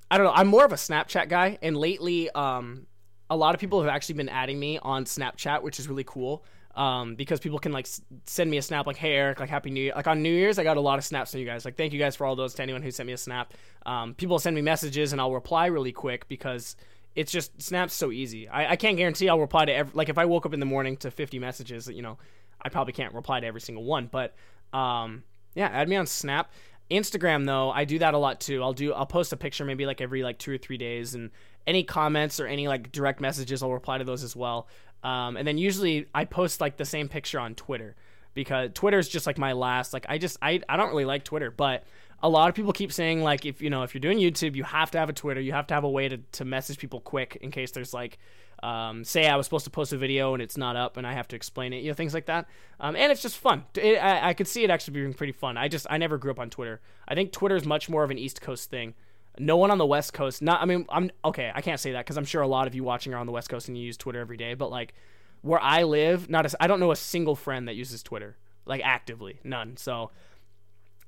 [0.10, 0.34] I don't know.
[0.34, 2.88] I'm more of a Snapchat guy, and lately, um,
[3.30, 6.44] a lot of people have actually been adding me on Snapchat, which is really cool.
[6.74, 9.70] Um, because people can like s- send me a snap like, "Hey Eric, like Happy
[9.70, 11.66] New Year." Like on New Year's, I got a lot of snaps from you guys.
[11.66, 12.54] Like, thank you guys for all those.
[12.56, 13.54] To anyone who sent me a snap,
[13.86, 16.78] um, people send me messages and I'll reply really quick because
[17.16, 18.48] it's just Snap's so easy.
[18.48, 20.66] I, I can't guarantee I'll reply to every like if I woke up in the
[20.66, 22.18] morning to 50 messages, you know,
[22.62, 24.10] I probably can't reply to every single one.
[24.12, 24.34] But
[24.74, 25.24] um,
[25.56, 26.52] yeah, add me on Snap.
[26.90, 28.62] Instagram though, I do that a lot too.
[28.62, 31.32] I'll do I'll post a picture maybe like every like two or three days, and
[31.66, 34.68] any comments or any like direct messages, I'll reply to those as well.
[35.04, 37.96] Um, and then usually I post like the same picture on Twitter
[38.34, 41.24] because Twitter is just like my last like I just I I don't really like
[41.24, 41.84] Twitter, but
[42.24, 44.64] a lot of people keep saying like if you know if you're doing YouTube, you
[44.64, 47.00] have to have a Twitter, you have to have a way to to message people
[47.00, 48.18] quick in case there's like
[48.64, 51.14] um, say I was supposed to post a video and it's not up and I
[51.14, 52.48] have to explain it, you know, things like that.
[52.80, 53.66] Um, and it's just fun.
[53.76, 55.58] It, I, I could see it actually being pretty fun.
[55.58, 56.80] I just I never grew up on Twitter.
[57.08, 58.94] I think Twitter is much more of an East Coast thing.
[59.40, 60.42] No one on the West Coast.
[60.42, 61.52] Not I mean I'm okay.
[61.54, 63.32] I can't say that because I'm sure a lot of you watching are on the
[63.32, 64.54] West Coast and you use Twitter every day.
[64.54, 64.94] But like
[65.42, 68.82] where I live, not a, I don't know a single friend that uses Twitter like
[68.84, 69.76] actively, none.
[69.78, 70.12] So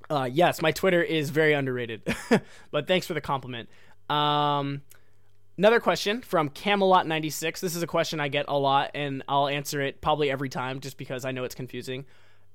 [0.10, 2.02] uh, yes, my Twitter is very underrated,
[2.72, 3.70] but thanks for the compliment.
[4.10, 4.82] Um,
[5.58, 7.60] another question from Camelot96.
[7.60, 10.80] This is a question I get a lot, and I'll answer it probably every time
[10.80, 12.06] just because I know it's confusing.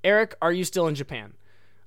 [0.05, 1.35] Eric, are you still in Japan?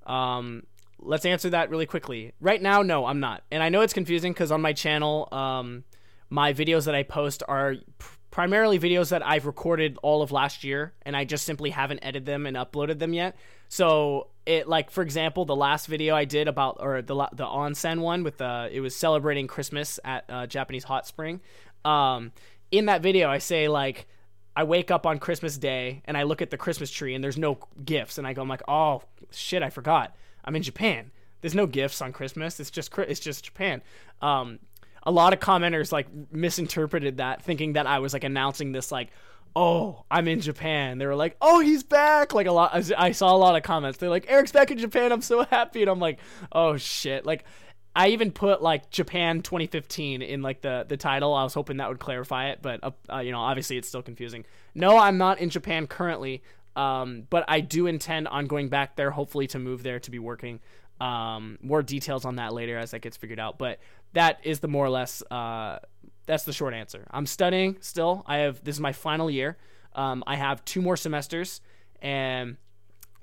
[0.05, 0.63] Um,
[0.99, 2.33] let's answer that really quickly.
[2.39, 3.43] Right now, no, I'm not.
[3.51, 5.83] And I know it's confusing because on my channel, um,
[6.29, 10.63] my videos that I post are pr- primarily videos that I've recorded all of last
[10.63, 13.35] year, and I just simply haven't edited them and uploaded them yet.
[13.67, 17.99] So it like for example, the last video I did about or the the onsen
[17.99, 21.41] one with the it was celebrating Christmas at uh, Japanese hot spring.
[21.85, 22.31] Um,
[22.71, 24.07] in that video, I say like
[24.55, 27.37] I wake up on Christmas Day and I look at the Christmas tree and there's
[27.37, 31.11] no gifts, and I go I'm like oh shit I forgot I'm in Japan.
[31.41, 32.59] There's no gifts on Christmas.
[32.59, 33.81] It's just it's just Japan.
[34.21, 34.59] Um,
[35.03, 39.09] a lot of commenters like misinterpreted that, thinking that I was like announcing this like
[39.55, 40.97] oh, I'm in Japan.
[40.97, 42.33] They were like, oh, he's back.
[42.33, 43.97] Like a lot, I saw a lot of comments.
[43.97, 45.11] They're like, Eric's back in Japan.
[45.11, 45.81] I'm so happy.
[45.81, 46.19] And I'm like,
[46.51, 47.25] oh shit.
[47.25, 47.43] Like,
[47.95, 51.33] I even put like Japan 2015 in like the the title.
[51.33, 54.01] I was hoping that would clarify it, but uh, uh, you know, obviously it's still
[54.01, 54.45] confusing.
[54.73, 56.41] No, I'm not in Japan currently.
[56.73, 60.19] Um, but I do intend on going back there, hopefully to move there to be
[60.19, 60.61] working.
[61.01, 63.57] Um, more details on that later as that gets figured out.
[63.57, 63.79] But
[64.13, 65.79] that is the more or less uh,
[66.27, 67.07] that's the short answer.
[67.11, 68.23] I'm studying still.
[68.27, 69.57] I have this is my final year.
[69.95, 71.59] Um, I have two more semesters,
[72.01, 72.57] and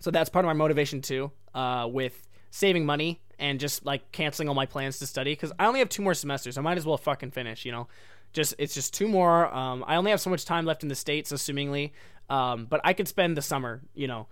[0.00, 1.30] so that's part of my motivation too.
[1.54, 5.66] Uh, with saving money and just like canceling all my plans to study because I
[5.66, 6.58] only have two more semesters.
[6.58, 7.64] I might as well fucking finish.
[7.64, 7.88] You know,
[8.32, 9.54] just it's just two more.
[9.54, 11.92] Um, I only have so much time left in the states, assumingly.
[12.28, 14.26] Um, but I could spend the summer, you know,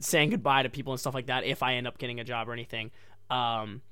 [0.00, 2.48] saying goodbye to people and stuff like that if I end up getting a job
[2.48, 2.90] or anything.
[3.30, 3.82] Um,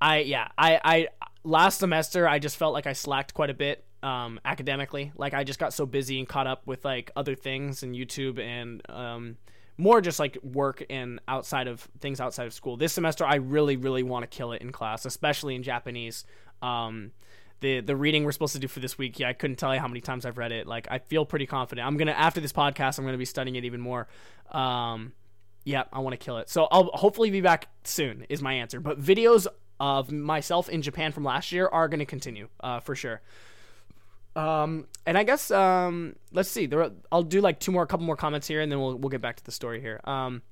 [0.00, 1.08] I yeah, I I
[1.44, 5.12] last semester I just felt like I slacked quite a bit um, academically.
[5.16, 8.38] Like I just got so busy and caught up with like other things and YouTube
[8.38, 9.36] and um,
[9.78, 12.76] more just like work and outside of things outside of school.
[12.76, 16.24] This semester I really really want to kill it in class, especially in Japanese.
[16.62, 17.12] Um,
[17.60, 19.18] the the reading we're supposed to do for this week.
[19.18, 20.66] Yeah, I couldn't tell you how many times I've read it.
[20.66, 21.86] Like I feel pretty confident.
[21.86, 24.08] I'm gonna after this podcast, I'm gonna be studying it even more.
[24.50, 25.12] Um,
[25.66, 26.48] yeah, I want to kill it.
[26.48, 28.24] So I'll hopefully be back soon.
[28.28, 28.78] Is my answer.
[28.78, 29.48] But videos
[29.80, 33.20] of myself in Japan from last year are gonna continue uh, for sure.
[34.36, 36.66] Um, and I guess um, let's see.
[36.66, 39.08] There, I'll do like two more, a couple more comments here, and then we'll we'll
[39.08, 40.00] get back to the story here.
[40.04, 40.42] Um,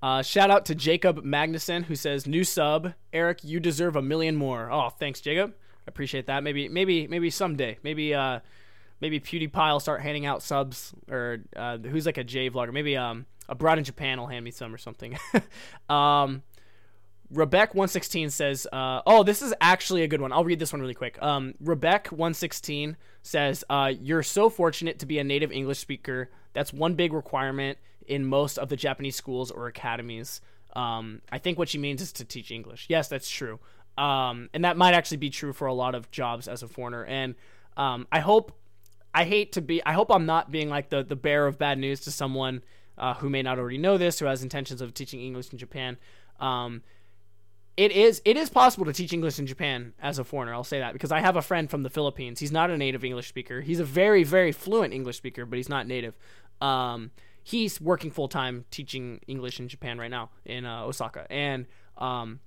[0.00, 2.92] uh, shout out to Jacob Magnuson who says new sub.
[3.12, 4.70] Eric, you deserve a million more.
[4.70, 5.52] Oh, thanks, Jacob.
[5.52, 6.44] I appreciate that.
[6.44, 7.78] Maybe, maybe, maybe someday.
[7.82, 8.38] Maybe, uh,
[9.00, 12.72] maybe PewDiePie will start handing out subs, or uh, who's like a J vlogger.
[12.72, 15.18] Maybe um, abroad in Japan will hand me some or something.
[15.88, 16.42] um,
[17.32, 20.32] Rebecca116 says, uh, oh, this is actually a good one.
[20.32, 21.20] I'll read this one really quick.
[21.20, 26.30] Um, Rebecca116 says, uh, You're so fortunate to be a native English speaker.
[26.52, 30.40] That's one big requirement in most of the Japanese schools or academies.
[30.74, 32.86] Um, I think what she means is to teach English.
[32.88, 33.58] Yes, that's true.
[33.98, 37.04] Um, and that might actually be true for a lot of jobs as a foreigner.
[37.04, 37.34] And
[37.76, 38.52] um, I hope,
[39.14, 41.78] I hate to be, I hope I'm not being like the, the bearer of bad
[41.78, 42.62] news to someone
[42.98, 45.96] uh, who may not already know this, who has intentions of teaching English in Japan.
[46.40, 46.82] Um,
[47.76, 50.54] it is it is possible to teach English in Japan as a foreigner.
[50.54, 52.40] I'll say that because I have a friend from the Philippines.
[52.40, 53.60] He's not a native English speaker.
[53.60, 56.16] He's a very very fluent English speaker, but he's not native.
[56.60, 57.10] Um,
[57.42, 61.66] he's working full time teaching English in Japan right now in uh, Osaka, and
[61.98, 62.40] um,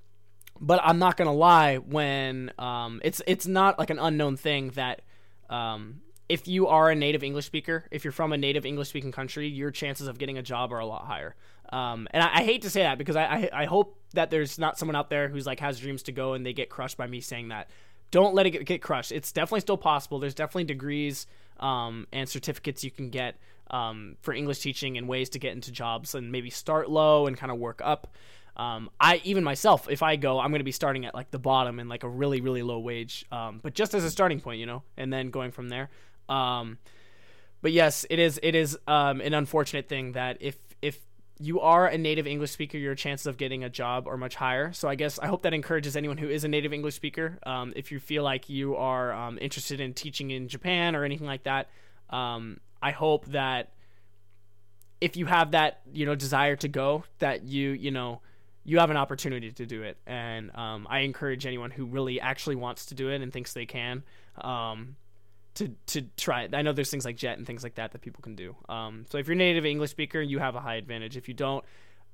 [0.59, 5.03] but I'm not gonna lie when um, it's it's not like an unknown thing that
[5.49, 9.11] um, if you are a native English speaker, if you're from a native English speaking
[9.11, 11.35] country, your chances of getting a job are a lot higher.
[11.71, 14.57] Um, and I, I, hate to say that because I, I, I hope that there's
[14.57, 17.05] not someone out there who's like has dreams to go and they get crushed by
[17.05, 17.69] me saying that.
[18.09, 19.11] Don't let it get, get crushed.
[19.11, 20.17] It's definitely still possible.
[20.17, 21.27] There's definitely degrees
[21.59, 23.35] um, and certificates you can get
[23.69, 27.37] um, for English teaching and ways to get into jobs and maybe start low and
[27.37, 28.15] kind of work up.
[28.57, 31.39] Um, I even myself, if I go, I'm going to be starting at like the
[31.39, 34.59] bottom and like a really really low wage, um, but just as a starting point,
[34.59, 35.89] you know, and then going from there.
[36.29, 36.77] Um,
[37.61, 40.99] but yes, it is it is um, an unfortunate thing that if if
[41.39, 44.71] you are a native English speaker, your chances of getting a job are much higher.
[44.73, 47.39] So I guess I hope that encourages anyone who is a native English speaker.
[47.43, 51.27] Um, if you feel like you are um, interested in teaching in Japan or anything
[51.27, 51.69] like that,
[52.09, 53.73] um, I hope that
[55.01, 58.21] if you have that you know desire to go, that you you know
[58.63, 59.97] you have an opportunity to do it.
[60.05, 63.65] And um, I encourage anyone who really actually wants to do it and thinks they
[63.65, 64.03] can
[64.41, 64.95] um,
[65.59, 66.55] to to try it.
[66.55, 68.55] I know there's things like Jet and things like that that people can do.
[68.69, 71.17] Um, so if you're a native English speaker, you have a high advantage.
[71.17, 71.65] If you don't,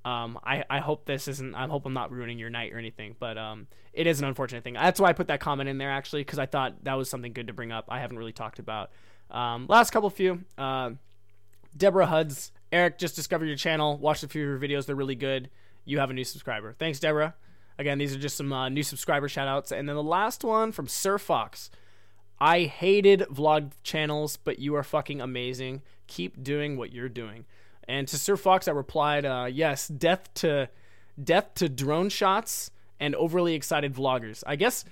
[0.03, 1.53] um, I, I hope this isn't.
[1.53, 3.15] I hope I'm not ruining your night or anything.
[3.19, 4.73] But um, it is an unfortunate thing.
[4.73, 7.33] That's why I put that comment in there actually because I thought that was something
[7.33, 7.85] good to bring up.
[7.87, 8.89] I haven't really talked about.
[9.29, 10.43] Um, last couple few.
[10.57, 10.91] Uh,
[11.77, 13.97] Deborah Huds, Eric just discovered your channel.
[13.97, 14.87] Watched a few of your videos.
[14.87, 15.49] They're really good.
[15.83, 16.73] You have a new subscriber.
[16.73, 17.35] Thanks, Deborah.
[17.77, 19.71] Again, these are just some uh, new subscriber shout outs.
[19.71, 21.69] And then the last one from Sir Fox.
[22.39, 25.81] I hated vlog channels, but you are fucking amazing.
[26.07, 27.45] Keep doing what you're doing.
[27.87, 30.69] And to Sir Fox, I replied, uh, "Yes, death to
[31.21, 34.85] death to drone shots and overly excited vloggers." I guess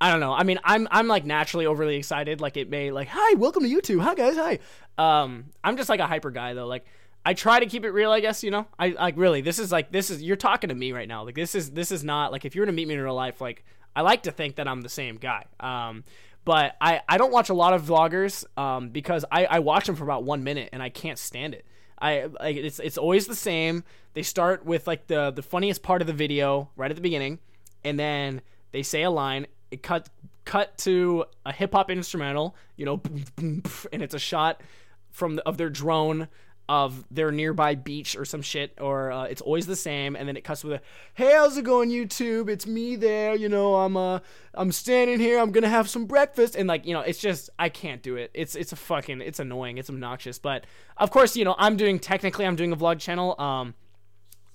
[0.00, 0.32] I don't know.
[0.32, 2.40] I mean, I'm I'm like naturally overly excited.
[2.40, 4.00] Like it may like, "Hi, welcome to YouTube.
[4.00, 4.58] Hi guys, hi."
[4.96, 6.66] Um, I'm just like a hyper guy though.
[6.66, 6.86] Like
[7.24, 8.42] I try to keep it real, I guess.
[8.42, 9.42] You know, I like really.
[9.42, 11.24] This is like this is you're talking to me right now.
[11.24, 13.14] Like this is this is not like if you were to meet me in real
[13.14, 13.64] life, like
[13.94, 15.44] I like to think that I'm the same guy.
[15.58, 16.04] Um,
[16.44, 19.96] but I, I don't watch a lot of vloggers um, because I, I watch them
[19.96, 21.66] for about one minute and I can't stand it.
[22.00, 23.84] I like it's it's always the same.
[24.14, 27.40] They start with like the the funniest part of the video right at the beginning,
[27.84, 28.40] and then
[28.72, 29.46] they say a line.
[29.70, 30.08] It cut
[30.46, 33.02] cut to a hip hop instrumental, you know,
[33.36, 34.62] and it's a shot
[35.10, 36.28] from the, of their drone
[36.70, 40.36] of their nearby beach or some shit, or uh, it's always the same, and then
[40.36, 40.80] it cuts with a,
[41.14, 42.48] "Hey, how's it going, YouTube?
[42.48, 43.34] It's me there.
[43.34, 44.20] You know, I'm uh,
[44.54, 45.40] I'm standing here.
[45.40, 48.30] I'm gonna have some breakfast." And like, you know, it's just I can't do it.
[48.34, 49.78] It's it's a fucking it's annoying.
[49.78, 50.38] It's obnoxious.
[50.38, 50.64] But
[50.96, 53.34] of course, you know, I'm doing technically I'm doing a vlog channel.
[53.40, 53.74] Um,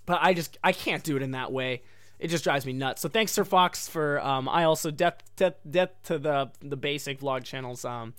[0.05, 1.81] but I just I can't do it in that way.
[2.17, 3.01] It just drives me nuts.
[3.01, 7.19] So thanks, Sir Fox, for um, I also death death death to the the basic
[7.19, 7.83] vlog channels.
[7.83, 8.13] Um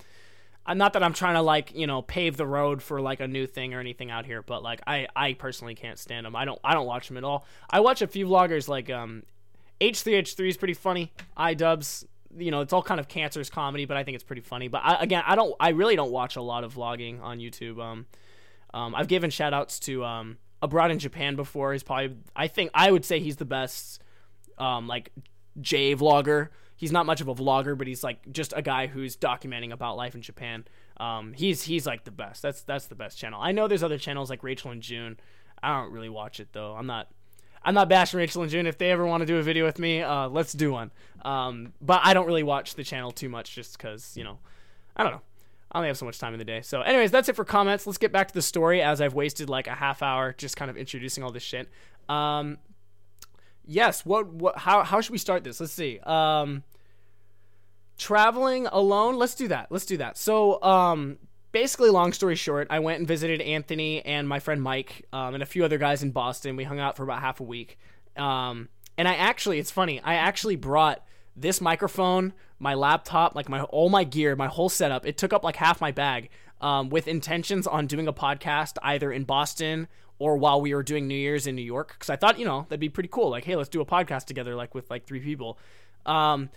[0.75, 3.47] not that I'm trying to like you know pave the road for like a new
[3.47, 6.35] thing or anything out here, but like I I personally can't stand them.
[6.35, 7.45] I don't I don't watch them at all.
[7.71, 9.23] I watch a few vloggers like um
[9.81, 11.13] H3H3 is pretty funny.
[11.37, 14.69] iDubbbz, you know, it's all kind of cancerous comedy, but I think it's pretty funny.
[14.69, 17.81] But I, again, I don't I really don't watch a lot of vlogging on YouTube.
[17.81, 18.07] Um,
[18.75, 21.73] um I've given shout outs to um abroad in Japan before.
[21.73, 24.03] He's probably I think I would say he's the best
[24.59, 25.13] um like
[25.61, 29.17] J vlogger he's not much of a vlogger, but he's like just a guy who's
[29.17, 30.65] documenting about life in Japan.
[30.99, 32.43] Um, he's he's like the best.
[32.43, 33.41] That's that's the best channel.
[33.43, 35.19] I know there's other channels like Rachel and Jun.
[35.63, 36.75] I don't really watch it though.
[36.75, 37.09] I'm not.
[37.63, 38.67] I'm not bashing Rachel and Jun.
[38.67, 40.93] If they ever want to do a video with me, uh, let's do one.
[41.25, 44.39] Um, but I don't really watch the channel too much just because, you know,
[44.97, 45.23] I don't know.
[45.73, 46.61] I only have so much time in the day.
[46.63, 47.85] So, anyways, that's it for comments.
[47.85, 50.71] Let's get back to the story as I've wasted like a half hour just kind
[50.71, 51.69] of introducing all this shit.
[52.09, 52.59] Um,
[53.67, 55.61] yes, what, what, how, how should we start this?
[55.61, 55.99] Let's see.
[56.01, 56.63] Um,
[57.99, 59.17] traveling alone.
[59.17, 59.67] Let's do that.
[59.71, 60.17] Let's do that.
[60.17, 61.19] So, um,
[61.53, 65.43] basically, long story short, I went and visited Anthony and my friend Mike um, and
[65.43, 66.57] a few other guys in Boston.
[66.57, 67.79] We hung out for about half a week.
[68.17, 73.63] Um, and I actually, it's funny, I actually brought this microphone, my laptop, like my
[73.63, 75.07] all my gear, my whole setup.
[75.07, 79.13] It took up like half my bag um, with intentions on doing a podcast either
[79.13, 82.39] in Boston or while we were doing New Year's in New York because I thought
[82.39, 83.31] you know that'd be pretty cool.
[83.31, 85.59] Like, hey, let's do a podcast together, like with like three people.
[86.05, 86.51] Um,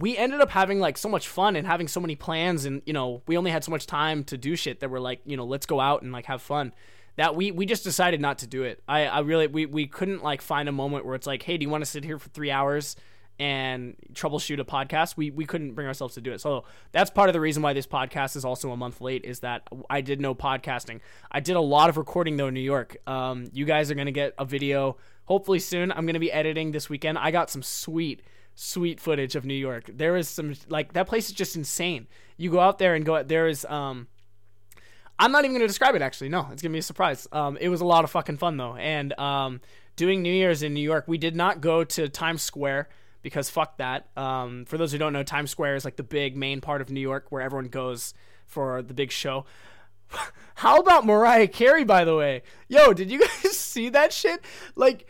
[0.00, 2.92] we ended up having like so much fun and having so many plans and you
[2.92, 5.44] know we only had so much time to do shit that we're like you know
[5.44, 6.72] let's go out and like have fun
[7.16, 10.22] that we we just decided not to do it i i really we, we couldn't
[10.22, 12.30] like find a moment where it's like hey do you want to sit here for
[12.30, 12.96] three hours
[13.38, 17.28] and troubleshoot a podcast we we couldn't bring ourselves to do it so that's part
[17.28, 20.20] of the reason why this podcast is also a month late is that i did
[20.20, 23.90] no podcasting i did a lot of recording though in new york um you guys
[23.90, 27.48] are gonna get a video hopefully soon i'm gonna be editing this weekend i got
[27.50, 28.22] some sweet
[28.54, 29.90] sweet footage of New York.
[29.92, 32.06] There is some like that place is just insane.
[32.36, 34.08] You go out there and go there is um
[35.18, 36.28] I'm not even gonna describe it actually.
[36.28, 37.26] No, it's gonna be a surprise.
[37.32, 38.76] Um it was a lot of fucking fun though.
[38.76, 39.60] And um
[39.96, 42.88] doing New Year's in New York, we did not go to Times Square
[43.22, 44.08] because fuck that.
[44.16, 46.90] Um for those who don't know, Times Square is like the big main part of
[46.90, 48.14] New York where everyone goes
[48.46, 49.46] for the big show.
[50.56, 52.42] How about Mariah Carey by the way?
[52.68, 54.44] Yo, did you guys see that shit?
[54.74, 55.06] Like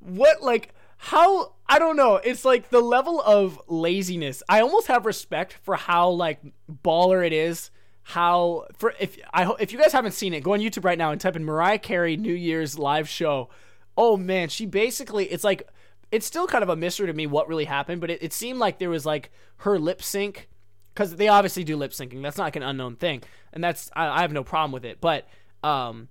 [0.00, 2.16] what like how I don't know.
[2.16, 4.42] It's like the level of laziness.
[4.48, 6.40] I almost have respect for how like
[6.84, 7.70] baller it is.
[8.04, 11.10] How for if I if you guys haven't seen it, go on YouTube right now
[11.10, 13.48] and type in Mariah Carey New Year's live show.
[13.96, 15.68] Oh man, she basically it's like
[16.12, 18.58] it's still kind of a mystery to me what really happened, but it, it seemed
[18.58, 20.48] like there was like her lip sync
[20.94, 22.22] because they obviously do lip syncing.
[22.22, 23.22] That's not like an unknown thing,
[23.52, 25.00] and that's I, I have no problem with it.
[25.00, 25.26] But
[25.64, 26.08] um,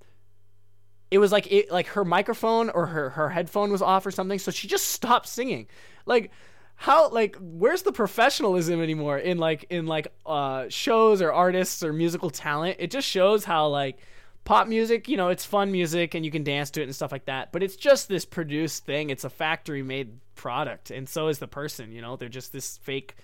[1.11, 4.39] it was like it like her microphone or her her headphone was off or something
[4.39, 5.67] so she just stopped singing
[6.05, 6.31] like
[6.75, 11.93] how like where's the professionalism anymore in like in like uh shows or artists or
[11.93, 13.99] musical talent it just shows how like
[14.43, 17.11] pop music you know it's fun music and you can dance to it and stuff
[17.11, 19.09] like that but it's just this produced thing.
[19.09, 22.15] It's a factory made product and so is the person you know?
[22.15, 23.15] They're just this fake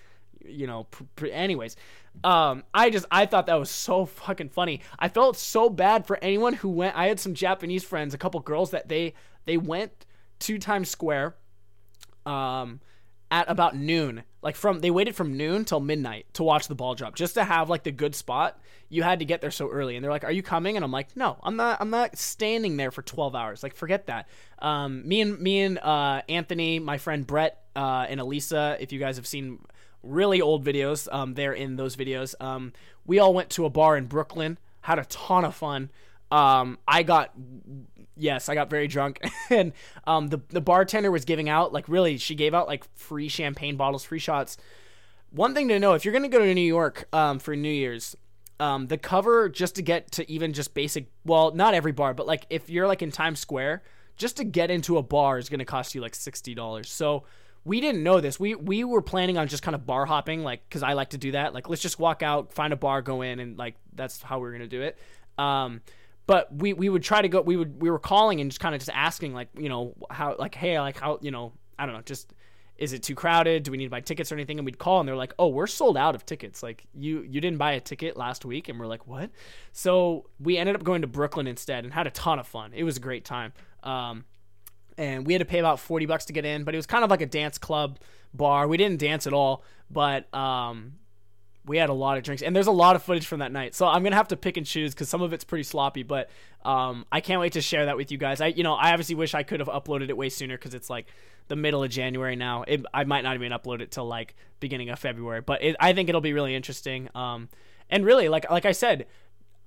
[0.44, 1.76] you know pr- pr- anyways.
[2.22, 4.80] Um i just i thought that was so fucking funny.
[4.98, 8.38] I felt so bad for anyone who went i had some japanese friends a couple
[8.40, 10.06] girls that they they went
[10.40, 11.34] to times square
[12.26, 12.80] um
[13.30, 16.94] at about noon like from they waited from noon till midnight to watch the ball
[16.94, 19.96] drop just to have like the good spot you had to get there so early
[19.96, 22.78] and they're like are you coming and i'm like no i'm not i'm not standing
[22.78, 24.28] there for 12 hours like forget that
[24.60, 28.98] um me and me and uh anthony my friend brett uh and elisa if you
[28.98, 29.58] guys have seen
[30.02, 31.12] really old videos.
[31.12, 32.34] Um, they're in those videos.
[32.40, 32.72] Um,
[33.06, 35.90] we all went to a bar in Brooklyn, had a ton of fun.
[36.30, 37.32] Um, I got,
[38.18, 39.72] yes, I got very drunk, and
[40.06, 43.76] um, the the bartender was giving out like really, she gave out like free champagne
[43.76, 44.56] bottles, free shots.
[45.30, 48.16] One thing to know: if you're gonna go to New York um, for New Year's,
[48.60, 52.26] um, the cover just to get to even just basic, well, not every bar, but
[52.26, 53.82] like if you're like in Times Square,
[54.16, 56.90] just to get into a bar is gonna cost you like sixty dollars.
[56.90, 57.24] So
[57.64, 58.40] we didn't know this.
[58.40, 61.18] We we were planning on just kind of bar hopping, like because I like to
[61.18, 61.54] do that.
[61.54, 64.48] Like let's just walk out, find a bar, go in, and like that's how we
[64.48, 64.98] are gonna do it.
[65.36, 65.82] Um,
[66.28, 67.40] but we we would try to go.
[67.40, 70.36] We would we were calling and just kind of just asking like you know how
[70.38, 72.34] like hey like how you know I don't know just
[72.76, 73.62] is it too crowded?
[73.62, 74.58] Do we need to buy tickets or anything?
[74.58, 76.62] And we'd call and they're like, oh, we're sold out of tickets.
[76.62, 79.30] Like you you didn't buy a ticket last week, and we're like, what?
[79.72, 82.72] So we ended up going to Brooklyn instead and had a ton of fun.
[82.74, 83.54] It was a great time.
[83.82, 84.26] Um,
[84.98, 87.04] and we had to pay about 40 bucks to get in but it was kind
[87.04, 88.00] of like a dance club
[88.34, 90.94] bar we didn't dance at all but um,
[91.68, 93.74] we had a lot of drinks and there's a lot of footage from that night
[93.74, 96.30] so i'm gonna have to pick and choose because some of it's pretty sloppy but
[96.64, 99.14] um, i can't wait to share that with you guys i you know i obviously
[99.14, 101.06] wish i could have uploaded it way sooner because it's like
[101.48, 104.90] the middle of january now it, i might not even upload it till like beginning
[104.90, 107.48] of february but it, i think it'll be really interesting um,
[107.90, 109.06] and really like like i said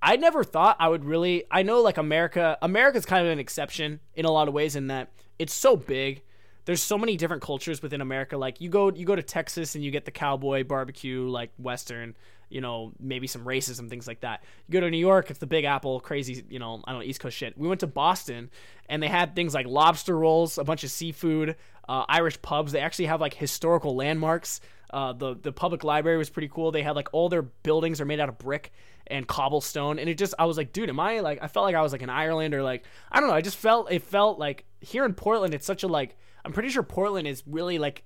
[0.02, 1.44] I never thought I would really.
[1.52, 2.58] I know like America.
[2.62, 6.24] America's kind of an exception in a lot of ways in that it's so big.
[6.66, 8.38] There's so many different cultures within America.
[8.38, 12.16] Like you go you go to Texas and you get the cowboy barbecue, like Western.
[12.50, 14.44] You know, maybe some racism, things like that.
[14.68, 16.44] You go to New York, it's the Big Apple, crazy.
[16.50, 17.58] You know, I don't know East Coast shit.
[17.58, 18.50] We went to Boston
[18.90, 21.56] and they had things like lobster rolls, a bunch of seafood,
[21.88, 22.74] uh, Irish pubs.
[22.74, 24.60] They actually have like historical landmarks
[24.92, 26.72] Uh, the the public library was pretty cool.
[26.72, 28.72] They had like all their buildings are made out of brick
[29.08, 31.76] and cobblestone, and it just I was like, dude, am I like I felt like
[31.76, 33.36] I was like in Ireland or like I don't know.
[33.36, 36.70] I just felt it felt like here in Portland, it's such a like I'm pretty
[36.70, 38.04] sure Portland is really like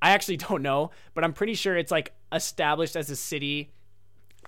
[0.00, 3.70] I actually don't know, but I'm pretty sure it's like established as a city.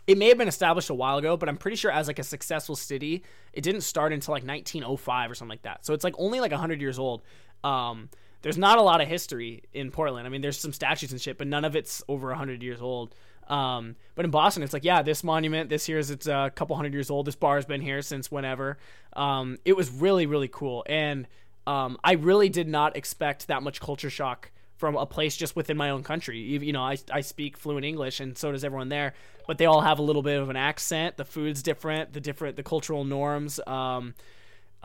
[0.06, 2.24] It may have been established a while ago, but I'm pretty sure as like a
[2.24, 5.84] successful city, it didn't start until like 1905 or something like that.
[5.84, 7.22] So it's like only like 100 years old.
[7.64, 8.08] Um,
[8.46, 10.24] there's not a lot of history in Portland.
[10.24, 13.12] I mean, there's some statues and shit, but none of it's over 100 years old.
[13.48, 16.76] Um, but in Boston, it's like, yeah, this monument, this here is it's a couple
[16.76, 17.26] hundred years old.
[17.26, 18.78] This bar has been here since whenever.
[19.14, 20.84] Um, it was really, really cool.
[20.88, 21.26] And
[21.66, 25.76] um, I really did not expect that much culture shock from a place just within
[25.76, 26.38] my own country.
[26.38, 29.14] You, you know, I, I speak fluent English, and so does everyone there.
[29.48, 31.16] But they all have a little bit of an accent.
[31.16, 32.12] The food's different.
[32.12, 33.58] The different the cultural norms.
[33.66, 34.14] Um,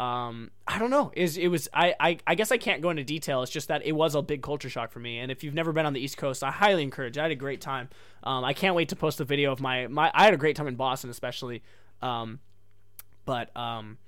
[0.02, 1.12] um, I don't know.
[1.16, 3.44] Is it was I, I I guess I can't go into detail.
[3.44, 5.20] It's just that it was a big culture shock for me.
[5.20, 7.20] And if you've never been on the East Coast, I highly encourage.
[7.20, 7.88] I had a great time.
[8.24, 10.10] Um, I can't wait to post a video of my my.
[10.16, 11.62] I had a great time in Boston, especially.
[12.02, 12.40] Um,
[13.26, 14.00] but um,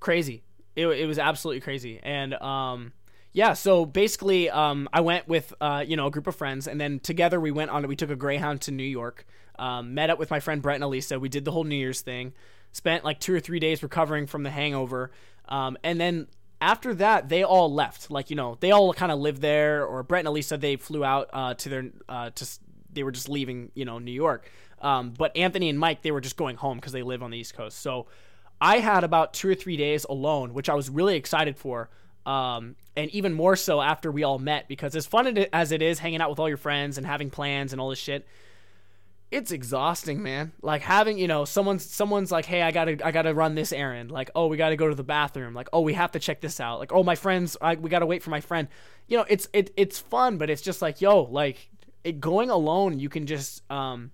[0.00, 0.42] crazy.
[0.74, 2.00] It, it was absolutely crazy.
[2.02, 2.92] And um,
[3.32, 6.80] yeah, so basically, um, I went with uh, you know a group of friends, and
[6.80, 7.86] then together we went on.
[7.86, 9.24] We took a Greyhound to New York.
[9.60, 11.20] Um, met up with my friend Brett and Elisa.
[11.20, 12.32] We did the whole New Year's thing.
[12.72, 15.10] Spent like two or three days recovering from the hangover,
[15.48, 16.28] um, and then
[16.60, 18.10] after that, they all left.
[18.10, 19.84] Like you know, they all kind of lived there.
[19.84, 22.46] Or Brett and Elisa, they flew out uh, to their uh, to
[22.92, 24.50] they were just leaving you know New York.
[24.80, 27.38] Um, but Anthony and Mike, they were just going home because they live on the
[27.38, 27.78] East Coast.
[27.78, 28.06] So
[28.60, 31.88] I had about two or three days alone, which I was really excited for.
[32.26, 36.00] Um, and even more so after we all met because as fun as it is
[36.00, 38.26] hanging out with all your friends and having plans and all this shit,
[39.30, 40.52] it's exhausting, man.
[40.62, 43.54] Like having, you know, someone's someone's like, "Hey, I got to I got to run
[43.54, 46.12] this errand." Like, "Oh, we got to go to the bathroom." Like, "Oh, we have
[46.12, 48.40] to check this out." Like, "Oh, my friends, I, we got to wait for my
[48.40, 48.68] friend."
[49.08, 51.70] You know, it's it it's fun, but it's just like, "Yo, like
[52.04, 54.12] it, going alone, you can just um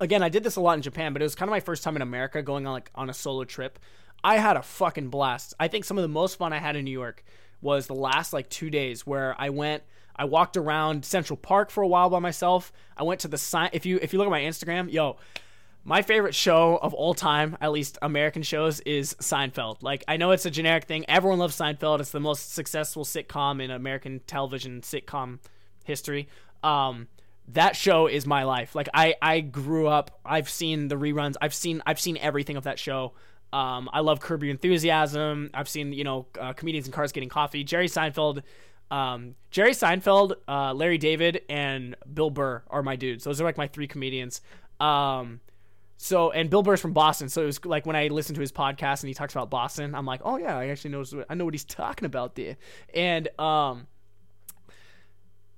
[0.00, 1.82] again, I did this a lot in Japan, but it was kind of my first
[1.82, 3.78] time in America going on like on a solo trip.
[4.22, 5.54] I had a fucking blast.
[5.58, 7.24] I think some of the most fun I had in New York
[7.60, 9.82] was the last like 2 days where I went
[10.16, 12.72] I walked around Central Park for a while by myself.
[12.96, 15.16] I went to the sign if you if you look at my Instagram, yo,
[15.84, 19.82] my favorite show of all time, at least American shows, is Seinfeld.
[19.82, 21.04] Like, I know it's a generic thing.
[21.08, 22.00] Everyone loves Seinfeld.
[22.00, 25.38] It's the most successful sitcom in American television sitcom
[25.84, 26.28] history.
[26.64, 27.06] Um,
[27.48, 28.74] that show is my life.
[28.74, 30.18] Like I, I grew up.
[30.24, 31.36] I've seen the reruns.
[31.40, 33.12] I've seen I've seen everything of that show.
[33.52, 35.50] Um, I love Curb Your Enthusiasm.
[35.54, 37.62] I've seen you know uh, comedians in cars getting coffee.
[37.62, 38.42] Jerry Seinfeld,
[38.90, 43.24] um, Jerry Seinfeld, uh, Larry David, and Bill Burr are my dudes.
[43.24, 44.40] Those are like my three comedians.
[44.80, 45.40] Um,
[45.96, 48.52] so and Bill Burr's from Boston, so it was like when I listened to his
[48.52, 51.44] podcast and he talks about Boston, I'm like, oh yeah, I actually know I know
[51.44, 52.56] what he's talking about there.
[52.94, 53.86] And um,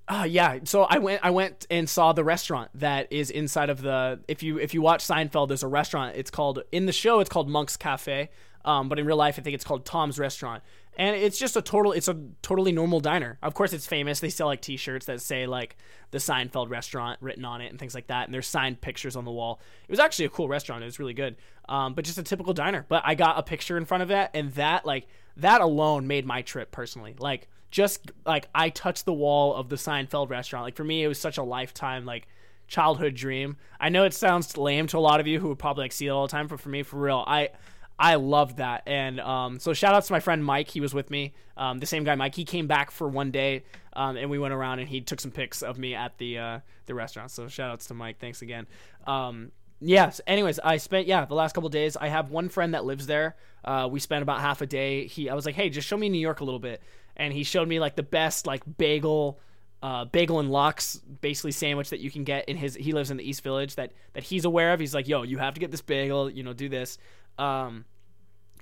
[0.06, 0.60] uh, yeah.
[0.64, 4.42] So I went I went and saw the restaurant that is inside of the if
[4.42, 6.16] you if you watch Seinfeld, there's a restaurant.
[6.16, 8.30] It's called in the show it's called Monk's Cafe.
[8.64, 10.62] Um, but in real life I think it's called Tom's Restaurant.
[10.98, 13.38] And it's just a total it's a totally normal diner.
[13.40, 14.18] Of course it's famous.
[14.18, 15.76] They sell like t shirts that say like
[16.10, 18.26] the Seinfeld restaurant written on it and things like that.
[18.26, 19.60] And there's signed pictures on the wall.
[19.86, 20.82] It was actually a cool restaurant.
[20.82, 21.36] It was really good.
[21.68, 22.84] Um, but just a typical diner.
[22.88, 26.26] But I got a picture in front of that and that like that alone made
[26.26, 27.14] my trip personally.
[27.16, 30.64] Like just like I touched the wall of the Seinfeld restaurant.
[30.64, 32.26] Like for me, it was such a lifetime like
[32.66, 33.56] childhood dream.
[33.78, 36.06] I know it sounds lame to a lot of you who would probably like see
[36.06, 37.50] it all the time, but for me, for real, I
[37.98, 38.84] I loved that.
[38.86, 40.68] And um, so shout out to my friend Mike.
[40.68, 41.34] He was with me.
[41.56, 42.34] Um, the same guy, Mike.
[42.34, 45.32] He came back for one day, um, and we went around and he took some
[45.32, 47.30] pics of me at the uh, the restaurant.
[47.30, 48.18] So shout outs to Mike.
[48.20, 48.66] Thanks again.
[49.06, 50.20] Um, yes.
[50.26, 51.96] Anyways, I spent yeah the last couple days.
[51.96, 53.36] I have one friend that lives there.
[53.64, 55.06] Uh, we spent about half a day.
[55.08, 56.80] He I was like, hey, just show me New York a little bit
[57.18, 59.38] and he showed me like the best like bagel
[59.82, 63.16] uh, bagel and lox basically sandwich that you can get in his he lives in
[63.16, 65.70] the east village that that he's aware of he's like yo you have to get
[65.70, 66.98] this bagel you know do this
[67.38, 67.84] um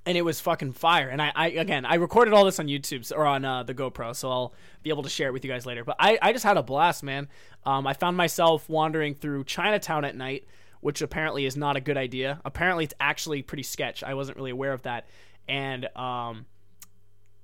[0.04, 3.10] and it was fucking fire and i, I again i recorded all this on youtube
[3.14, 5.66] or on uh, the gopro so i'll be able to share it with you guys
[5.66, 7.28] later but i, I just had a blast man
[7.64, 10.46] um, i found myself wandering through chinatown at night
[10.80, 14.50] which apparently is not a good idea apparently it's actually pretty sketch i wasn't really
[14.50, 15.06] aware of that
[15.48, 16.46] and um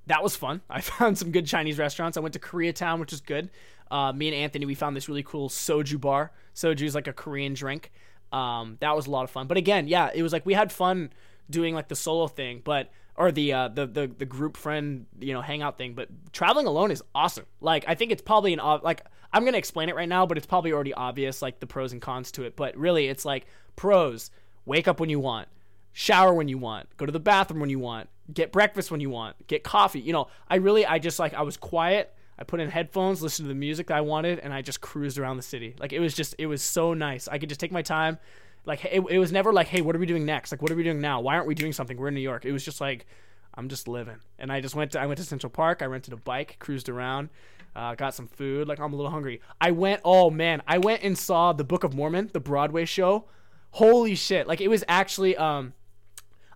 [0.07, 0.61] that was fun.
[0.71, 2.17] I found some good Chinese restaurants.
[2.17, 3.51] I went to Koreatown, which is good.
[3.91, 6.33] Uh, me and Anthony, we found this really cool soju bar.
[6.55, 7.93] Soju is like a Korean drink.
[8.33, 9.47] Um, that was a lot of fun.
[9.47, 11.13] But again, yeah, it was like we had fun
[11.51, 15.33] doing like the solo thing, but or the uh, the the the group friend you
[15.33, 15.95] know hangout thing.
[15.95, 17.47] But traveling alone is awesome.
[17.61, 20.47] Like I think it's probably an like I'm gonna explain it right now, but it's
[20.47, 22.57] probably already obvious like the pros and cons to it.
[22.57, 24.31] But really, it's like pros:
[24.65, 25.49] wake up when you want,
[25.93, 29.11] shower when you want, go to the bathroom when you want, get breakfast when you
[29.11, 30.01] want, get coffee.
[30.01, 32.15] You know, I really, I just like, I was quiet.
[32.39, 35.37] I put in headphones, listened to the music I wanted, and I just cruised around
[35.37, 35.75] the city.
[35.79, 37.29] Like it was just, it was so nice.
[37.29, 38.19] I could just take my time.
[38.65, 40.53] Like it, it was never like, hey, what are we doing next?
[40.53, 41.21] Like what are we doing now?
[41.21, 41.97] Why aren't we doing something?
[41.97, 42.45] We're in New York.
[42.45, 43.07] It was just like,
[43.55, 44.17] I'm just living.
[44.39, 45.83] And I just went to, I went to Central Park.
[45.83, 47.29] I rented a bike, cruised around,
[47.77, 48.69] uh, got some food.
[48.69, 49.41] Like I'm a little hungry.
[49.61, 53.27] I went, oh man, I went and saw the Book of Mormon, the Broadway show.
[53.73, 54.47] Holy shit!
[54.47, 55.73] Like it was actually, um,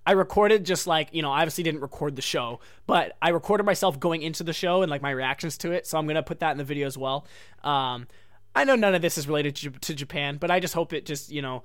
[0.06, 3.98] I recorded just like, you know, obviously didn't record the show, but I recorded myself
[3.98, 5.84] going into the show and like my reactions to it.
[5.86, 7.26] So I'm going to put that in the video as well.
[7.64, 8.06] Um,
[8.54, 11.06] I know none of this is related to, to Japan, but I just hope it
[11.06, 11.64] just, you know,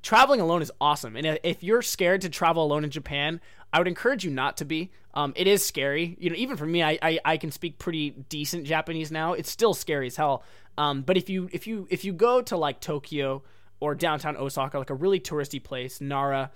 [0.00, 1.16] traveling alone is awesome.
[1.16, 3.40] And if you're scared to travel alone in Japan,
[3.72, 4.90] I would encourage you not to be.
[5.14, 6.16] Um, it is scary.
[6.18, 9.34] You know, even for me, I, I, I, can speak pretty decent Japanese now.
[9.34, 10.42] It's still scary as hell.
[10.78, 13.42] Um, but if you if you if you go to like Tokyo
[13.80, 16.50] or downtown Osaka, like a really touristy place, Nara,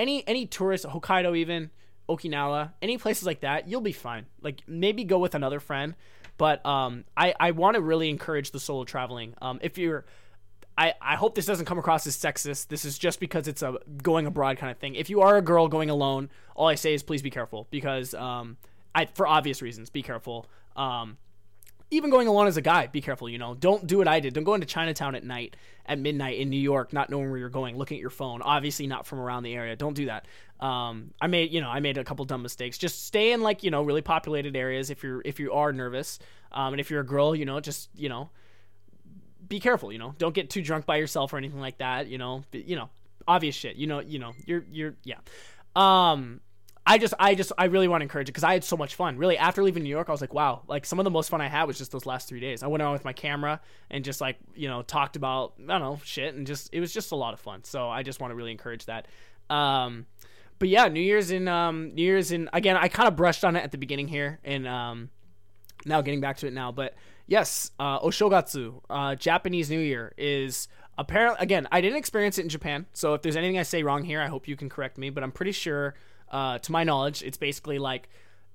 [0.00, 1.70] any any tourist, Hokkaido even,
[2.08, 4.26] Okinawa, any places like that, you'll be fine.
[4.40, 5.94] Like maybe go with another friend,
[6.38, 9.34] but um, I I want to really encourage the solo traveling.
[9.40, 10.06] Um, if you're
[10.78, 12.68] I, I hope this doesn't come across as sexist.
[12.68, 14.94] This is just because it's a going abroad kind of thing.
[14.94, 18.14] If you are a girl going alone, all I say is please be careful because
[18.14, 18.56] um,
[18.94, 20.46] I for obvious reasons, be careful.
[20.76, 21.18] Um,
[21.90, 23.28] even going alone as a guy, be careful.
[23.28, 24.34] You know, don't do what I did.
[24.34, 27.48] Don't go into Chinatown at night, at midnight in New York, not knowing where you're
[27.48, 28.42] going, looking at your phone.
[28.42, 29.74] Obviously, not from around the area.
[29.74, 30.26] Don't do that.
[30.60, 32.78] Um, I made, you know, I made a couple dumb mistakes.
[32.78, 36.18] Just stay in like you know really populated areas if you're if you are nervous,
[36.52, 38.30] um, and if you're a girl, you know, just you know,
[39.48, 39.92] be careful.
[39.92, 42.06] You know, don't get too drunk by yourself or anything like that.
[42.06, 42.88] You know, you know,
[43.26, 43.76] obvious shit.
[43.76, 45.18] You know, you know, you're you're yeah.
[45.74, 46.40] Um,
[46.86, 48.94] I just, I just, I really want to encourage it because I had so much
[48.94, 49.16] fun.
[49.16, 51.40] Really, after leaving New York, I was like, wow, like some of the most fun
[51.40, 52.62] I had was just those last three days.
[52.62, 53.60] I went around with my camera
[53.90, 56.92] and just like, you know, talked about, I don't know, shit, and just, it was
[56.92, 57.64] just a lot of fun.
[57.64, 59.06] So I just want to really encourage that.
[59.50, 60.06] Um,
[60.58, 63.56] but yeah, New Year's in, um, New Year's in, again, I kind of brushed on
[63.56, 65.10] it at the beginning here, and um,
[65.84, 66.72] now getting back to it now.
[66.72, 66.94] But
[67.26, 70.66] yes, uh, Oshogatsu, uh, Japanese New Year is
[70.98, 72.86] apparently, again, I didn't experience it in Japan.
[72.94, 75.10] So if there's anything I say wrong here, I hope you can correct me.
[75.10, 75.94] But I'm pretty sure
[76.30, 78.08] uh, to my knowledge, it's basically like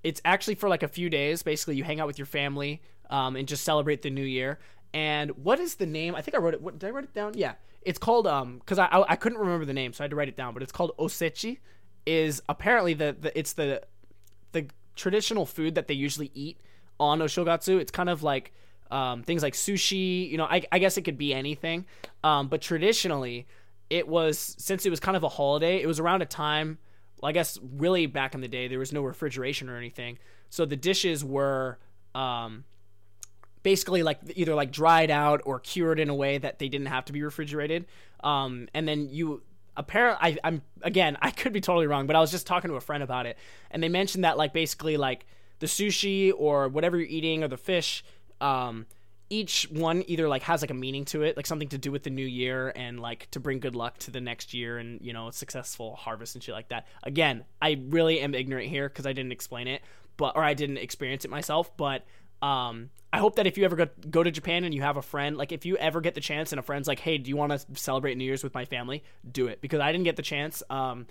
[0.04, 1.44] it's actually for like a few days.
[1.44, 4.60] Basically, you hang out with your family um, and just celebrate the new year.
[4.94, 6.16] And what is the name?
[6.16, 6.62] I think I wrote it.
[6.62, 7.34] What, did I write it down?
[7.36, 10.12] Yeah, it's called um because I, I, I couldn't remember the name, so I had
[10.12, 10.54] to write it down.
[10.54, 11.60] But it's called osechi.
[12.06, 13.82] Is apparently the, the it's the
[14.52, 16.60] the traditional food that they usually eat
[17.00, 17.80] on Oshogatsu.
[17.80, 18.54] It's kind of like
[18.92, 20.30] um, things like sushi.
[20.30, 21.86] You know, I, I guess it could be anything.
[22.24, 23.48] Um, but traditionally,
[23.90, 25.82] it was since it was kind of a holiday.
[25.82, 26.78] It was around a time
[27.22, 30.18] well, I guess really back in the day there was no refrigeration or anything,
[30.50, 31.78] so the dishes were
[32.14, 32.64] um,
[33.64, 37.06] basically like either like dried out or cured in a way that they didn't have
[37.06, 37.86] to be refrigerated.
[38.24, 39.42] Um, and then you
[39.76, 42.76] apparently I, am again I could be totally wrong, but I was just talking to
[42.76, 43.38] a friend about it,
[43.72, 45.26] and they mentioned that like basically like
[45.60, 48.04] the sushi or whatever you're eating or the fish.
[48.42, 48.86] Um,
[49.30, 52.04] each one either like has like a meaning to it, like something to do with
[52.04, 55.14] the new year and like to bring good luck to the next year and you
[55.14, 56.88] know successful harvest and shit like that.
[57.04, 59.82] Again, I really am ignorant here because I didn't explain it,
[60.18, 61.76] but or I didn't experience it myself.
[61.76, 62.06] But
[62.42, 65.02] um, I hope that if you ever go, go to Japan and you have a
[65.02, 67.38] friend, like if you ever get the chance and a friend's like, hey, do you
[67.38, 69.04] want to celebrate New Year's with my family?
[69.30, 70.62] Do it because I didn't get the chance.
[70.70, 71.08] Um,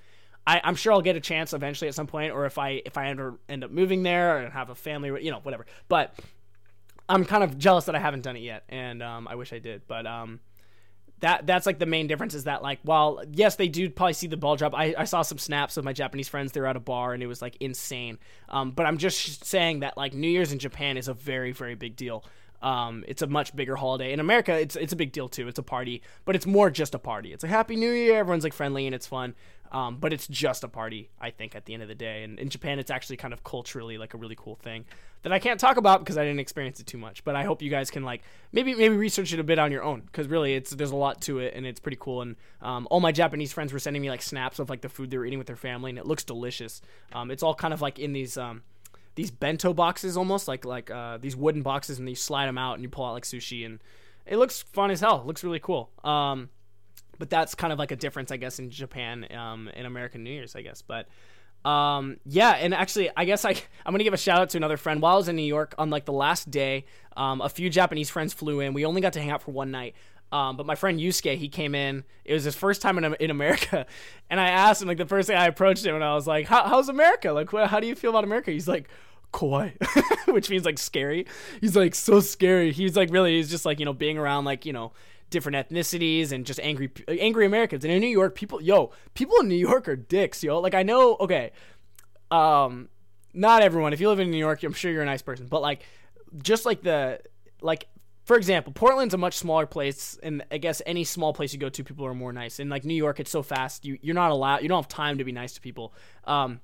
[0.47, 2.99] I, am sure I'll get a chance eventually at some point, or if I if
[2.99, 5.67] I ever end up moving there and have a family, you know, whatever.
[5.89, 6.15] But
[7.09, 9.59] I'm kind of jealous that I haven't done it yet, and um, I wish I
[9.59, 9.83] did.
[9.87, 10.41] But um,
[11.21, 14.27] that that's like the main difference is that like while yes they do probably see
[14.27, 14.75] the ball drop.
[14.75, 16.53] I, I saw some snaps of my Japanese friends.
[16.53, 18.19] They at a bar and it was like insane.
[18.49, 21.75] Um, but I'm just saying that like New Year's in Japan is a very very
[21.75, 22.25] big deal.
[22.63, 24.13] Um, it's a much bigger holiday.
[24.13, 25.49] In America, it's it's a big deal too.
[25.49, 27.33] It's a party, but it's more just a party.
[27.33, 28.19] It's a Happy New Year.
[28.19, 29.35] Everyone's like friendly and it's fun.
[29.73, 32.23] Um, but it's just a party, I think, at the end of the day.
[32.23, 34.85] And in Japan, it's actually kind of culturally like a really cool thing
[35.25, 37.25] that I can't talk about because I didn't experience it too much.
[37.25, 39.83] But I hope you guys can like maybe maybe research it a bit on your
[39.83, 42.23] own because really it's there's a lot to it and it's pretty cool.
[42.23, 45.11] And um, all my Japanese friends were sending me like snaps of like the food
[45.11, 46.81] they were eating with their family, and it looks delicious.
[47.13, 48.63] Um, it's all kind of like in these um,
[49.15, 52.75] these bento boxes almost like like uh, these wooden boxes, and you slide them out
[52.75, 53.81] and you pull out like sushi, and
[54.27, 55.21] it looks fun as hell.
[55.21, 55.91] It looks really cool.
[57.19, 60.31] But that's kind of like a difference, I guess, in Japan, um, in American New
[60.31, 60.83] Year's, I guess.
[60.83, 61.09] But
[61.65, 64.77] um, yeah, and actually, I guess I I'm gonna give a shout out to another
[64.77, 65.01] friend.
[65.01, 66.85] While I was in New York on like the last day,
[67.17, 68.75] um, a few Japanese friends flew in.
[68.75, 69.95] We only got to hang out for one night.
[70.31, 72.03] Um, but my friend Yusuke, he came in.
[72.25, 73.87] It was his first time in, in America,
[74.31, 76.47] and I asked him like the first thing I approached him, and I was like,
[76.47, 77.33] "How's America?
[77.33, 78.89] Like, what, how do you feel about America?" He's like,
[79.33, 79.73] "Kawaii,"
[80.33, 81.27] which means like scary.
[81.61, 82.73] He's like so scary.
[82.73, 84.93] He's like really, he's just like you know being around like you know
[85.35, 87.85] different ethnicities and just angry angry Americans.
[87.85, 90.61] And in New York, people yo, people in New York are dicks, yo.
[90.61, 91.51] Like I know, okay,
[92.31, 92.89] um,
[93.35, 93.93] not everyone.
[93.93, 95.83] If you live in New York, I'm sure you're a nice person, but like
[96.43, 97.21] just like the
[97.61, 97.89] like
[98.25, 101.69] for example, Portland's a much smaller place, and I guess any small place you go
[101.69, 102.59] to, people are more nice.
[102.59, 105.19] And like New York, it's so fast, you you're not allowed, you don't have time
[105.19, 105.93] to be nice to people.
[106.25, 106.61] Um,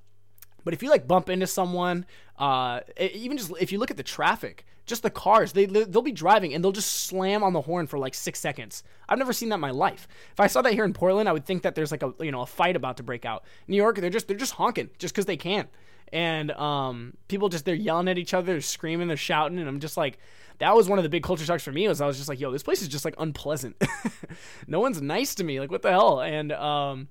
[0.63, 2.05] but if you like bump into someone,
[2.37, 6.11] uh, even just if you look at the traffic, just the cars, they they'll be
[6.11, 8.83] driving and they'll just slam on the horn for like six seconds.
[9.07, 10.07] I've never seen that in my life.
[10.31, 12.31] If I saw that here in Portland, I would think that there's like a you
[12.31, 13.45] know a fight about to break out.
[13.67, 15.67] New York, they're just they're just honking just because they can,
[16.11, 19.79] and um, people just they're yelling at each other, they're screaming, they're shouting, and I'm
[19.79, 20.19] just like
[20.61, 22.39] that was one of the big culture shocks for me was I was just like,
[22.39, 23.81] yo, this place is just like unpleasant.
[24.67, 25.59] no one's nice to me.
[25.59, 26.21] Like what the hell?
[26.21, 27.07] And um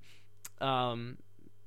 [0.61, 1.17] um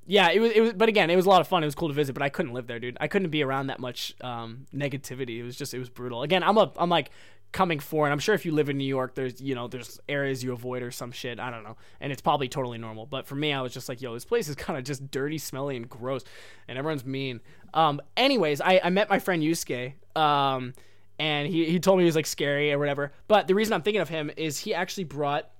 [0.07, 1.63] yeah, it was it was but again, it was a lot of fun.
[1.63, 2.97] It was cool to visit, but I couldn't live there, dude.
[3.01, 5.39] I couldn't be around that much um negativity.
[5.39, 6.23] It was just it was brutal.
[6.23, 7.11] Again, I'm a I'm like
[7.53, 10.01] coming for and I'm sure if you live in New York there's you know there's
[10.09, 13.29] areas you avoid or some shit I don't know and it's probably totally normal but
[13.29, 15.77] for me I was just like yo this place is kind of just dirty smelly
[15.77, 16.25] and gross
[16.67, 17.41] and everyone's mean
[17.73, 20.75] um anyways I, I met my friend Yusuke um
[21.19, 23.13] and he, he told me he was like scary or whatever.
[23.29, 25.51] But the reason I'm thinking of him is he actually brought.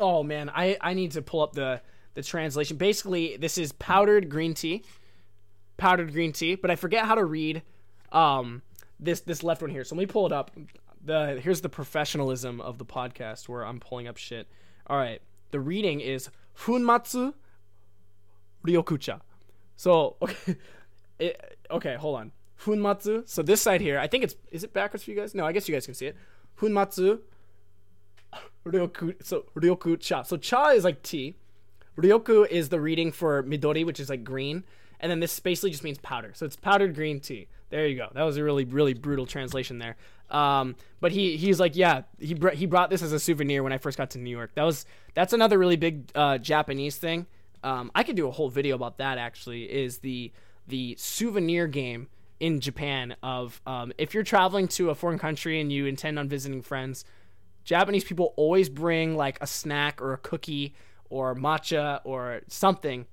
[0.00, 1.80] Oh man, I I need to pull up the
[2.14, 2.76] the translation.
[2.76, 4.84] Basically, this is powdered green tea,
[5.76, 6.54] powdered green tea.
[6.54, 7.62] But I forget how to read
[8.12, 8.62] um
[8.98, 9.84] this this left one here.
[9.84, 10.52] So let me pull it up.
[11.04, 14.48] The here's the professionalism of the podcast where I'm pulling up shit.
[14.86, 17.34] All right, the reading is Funmatsu
[18.66, 19.20] Ryokucha.
[19.76, 20.56] So okay,
[21.18, 22.32] it, okay, hold on.
[22.60, 23.28] Funmatsu.
[23.28, 25.34] So this side here, I think it's is it backwards for you guys?
[25.34, 26.16] No, I guess you guys can see it.
[26.58, 27.20] Funmatsu.
[28.64, 29.14] Ryoku.
[29.22, 30.22] So Ryoku cha.
[30.22, 31.36] So cha is like tea.
[31.96, 34.64] Ryoku is the reading for Midori, which is like green,
[35.00, 36.32] and then this basically just means powder.
[36.34, 37.48] So it's powdered green tea.
[37.70, 38.08] There you go.
[38.14, 39.96] That was a really really brutal translation there.
[40.30, 43.72] Um, but he he's like, yeah, he br- he brought this as a souvenir when
[43.72, 44.52] I first got to New York.
[44.54, 47.26] That was that's another really big uh, Japanese thing.
[47.62, 49.18] Um, I could do a whole video about that.
[49.18, 50.32] Actually, is the
[50.66, 52.08] the souvenir game
[52.40, 56.28] in Japan of um, if you're traveling to a foreign country and you intend on
[56.28, 57.04] visiting friends,
[57.64, 60.74] Japanese people always bring like a snack or a cookie
[61.14, 63.06] or matcha or something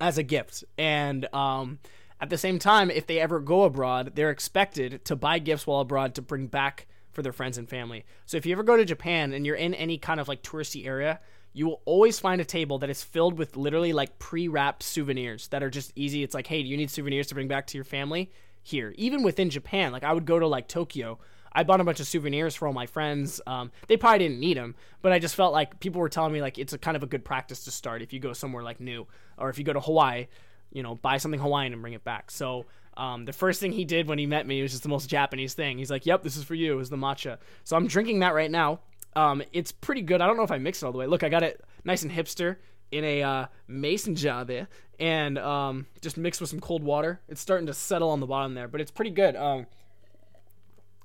[0.00, 0.64] as a gift.
[0.78, 1.78] And um,
[2.20, 5.80] at the same time, if they ever go abroad, they're expected to buy gifts while
[5.80, 8.06] abroad to bring back for their friends and family.
[8.24, 10.86] So if you ever go to Japan and you're in any kind of like touristy
[10.86, 11.20] area,
[11.52, 15.62] you will always find a table that is filled with literally like pre-wrapped souvenirs that
[15.62, 16.22] are just easy.
[16.22, 18.30] It's like, hey, do you need souvenirs to bring back to your family?
[18.68, 18.94] here.
[18.96, 21.18] Even within Japan, like I would go to like Tokyo.
[21.58, 23.40] I bought a bunch of souvenirs for all my friends.
[23.44, 26.40] Um, they probably didn't need them, but I just felt like people were telling me
[26.40, 28.78] like it's a kind of a good practice to start if you go somewhere like
[28.78, 30.28] new, or if you go to Hawaii,
[30.70, 32.30] you know, buy something Hawaiian and bring it back.
[32.30, 35.10] So um, the first thing he did when he met me was just the most
[35.10, 35.78] Japanese thing.
[35.78, 37.38] He's like, "Yep, this is for you." Is the matcha.
[37.64, 38.78] So I'm drinking that right now.
[39.16, 40.20] Um, it's pretty good.
[40.20, 41.08] I don't know if I mix it all the way.
[41.08, 42.58] Look, I got it nice and hipster
[42.92, 44.68] in a uh, mason jar there,
[45.00, 47.20] and um, just mixed with some cold water.
[47.28, 49.34] It's starting to settle on the bottom there, but it's pretty good.
[49.34, 49.66] Um,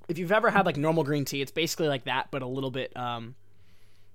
[0.08, 2.72] if you've ever had like normal green tea, it's basically like that, but a little
[2.72, 2.96] bit.
[2.96, 3.36] Um,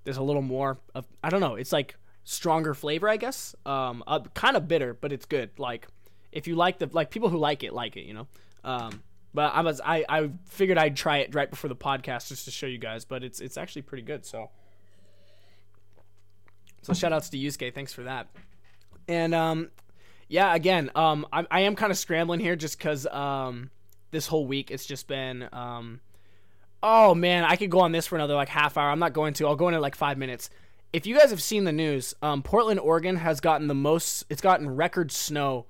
[0.03, 1.55] there's a little more of I don't know.
[1.55, 3.55] It's like stronger flavor, I guess.
[3.65, 5.51] Um, uh, kind of bitter, but it's good.
[5.57, 5.87] Like
[6.31, 8.27] if you like the like people who like it like it, you know.
[8.63, 12.45] Um, but I was I I figured I'd try it right before the podcast just
[12.45, 14.25] to show you guys, but it's it's actually pretty good.
[14.25, 14.49] So.
[16.81, 17.73] So shout outs to Yusuke.
[17.73, 18.27] Thanks for that.
[19.09, 19.69] And um,
[20.29, 23.69] yeah, again, um, I, I am kind of scrambling here just because um,
[24.11, 26.01] this whole week it's just been um,
[26.81, 28.89] oh man, I could go on this for another like half hour.
[28.89, 29.47] I'm not going to.
[29.47, 30.49] I'll go into like five minutes.
[30.91, 34.25] If you guys have seen the news, um, Portland, Oregon has gotten the most.
[34.29, 35.65] It's gotten record snow.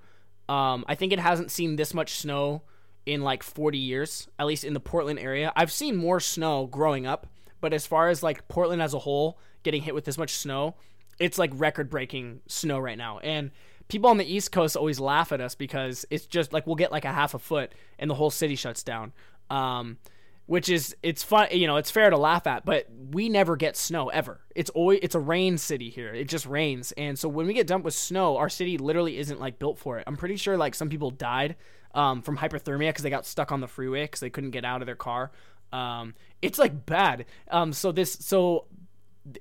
[0.48, 2.64] Um, I think it hasn't seen this much snow
[3.06, 5.52] in like 40 years, at least in the Portland area.
[5.56, 7.28] I've seen more snow growing up,
[7.60, 10.76] but as far as like Portland as a whole getting hit with this much snow,
[11.20, 13.20] it's like record breaking snow right now.
[13.20, 13.52] And
[13.90, 16.92] people on the East Coast always laugh at us because it's just like we'll get
[16.92, 19.12] like a half a foot and the whole city shuts down.
[19.50, 19.98] Um,
[20.46, 23.78] which is it's fun, you know, it's fair to laugh at, but we never get
[23.78, 24.40] snow ever.
[24.56, 26.12] It's always it's a rain city here.
[26.12, 29.40] It just rains, and so when we get dumped with snow, our city literally isn't
[29.40, 30.06] like built for it.
[30.08, 31.56] I'm pretty sure like some people died
[31.94, 34.82] um, from hypothermia because they got stuck on the freeway because they couldn't get out
[34.82, 35.30] of their car.
[35.72, 37.26] Um, it's like bad.
[37.52, 38.66] Um, so this so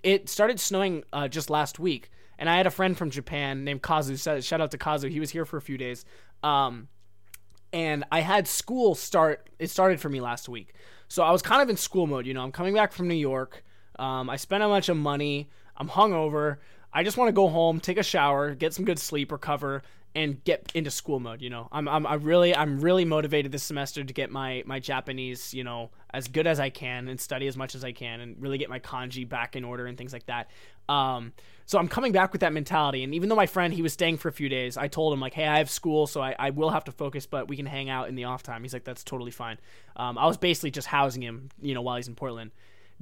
[0.02, 3.82] it started snowing uh, just last week, and I had a friend from Japan named
[3.82, 4.16] Kazu.
[4.16, 5.08] Shout out to Kazu.
[5.08, 6.04] He was here for a few days.
[6.42, 6.88] Um,
[7.72, 9.50] and I had school start.
[9.58, 10.74] It started for me last week,
[11.08, 12.26] so I was kind of in school mode.
[12.26, 13.64] You know, I'm coming back from New York.
[13.98, 15.50] Um, I spent a bunch of money.
[15.76, 16.58] I'm hungover.
[16.92, 19.82] I just want to go home, take a shower, get some good sleep, recover,
[20.14, 21.42] and get into school mode.
[21.42, 24.80] You know, I'm I'm I really I'm really motivated this semester to get my my
[24.80, 28.20] Japanese you know as good as I can and study as much as I can
[28.20, 30.50] and really get my kanji back in order and things like that.
[30.88, 31.32] Um,
[31.66, 33.04] so I'm coming back with that mentality.
[33.04, 35.20] And even though my friend he was staying for a few days, I told him
[35.20, 37.66] like, hey, I have school, so I, I will have to focus, but we can
[37.66, 38.62] hang out in the off time.
[38.62, 39.58] He's like, that's totally fine.
[39.96, 42.52] Um, I was basically just housing him, you know, while he's in Portland.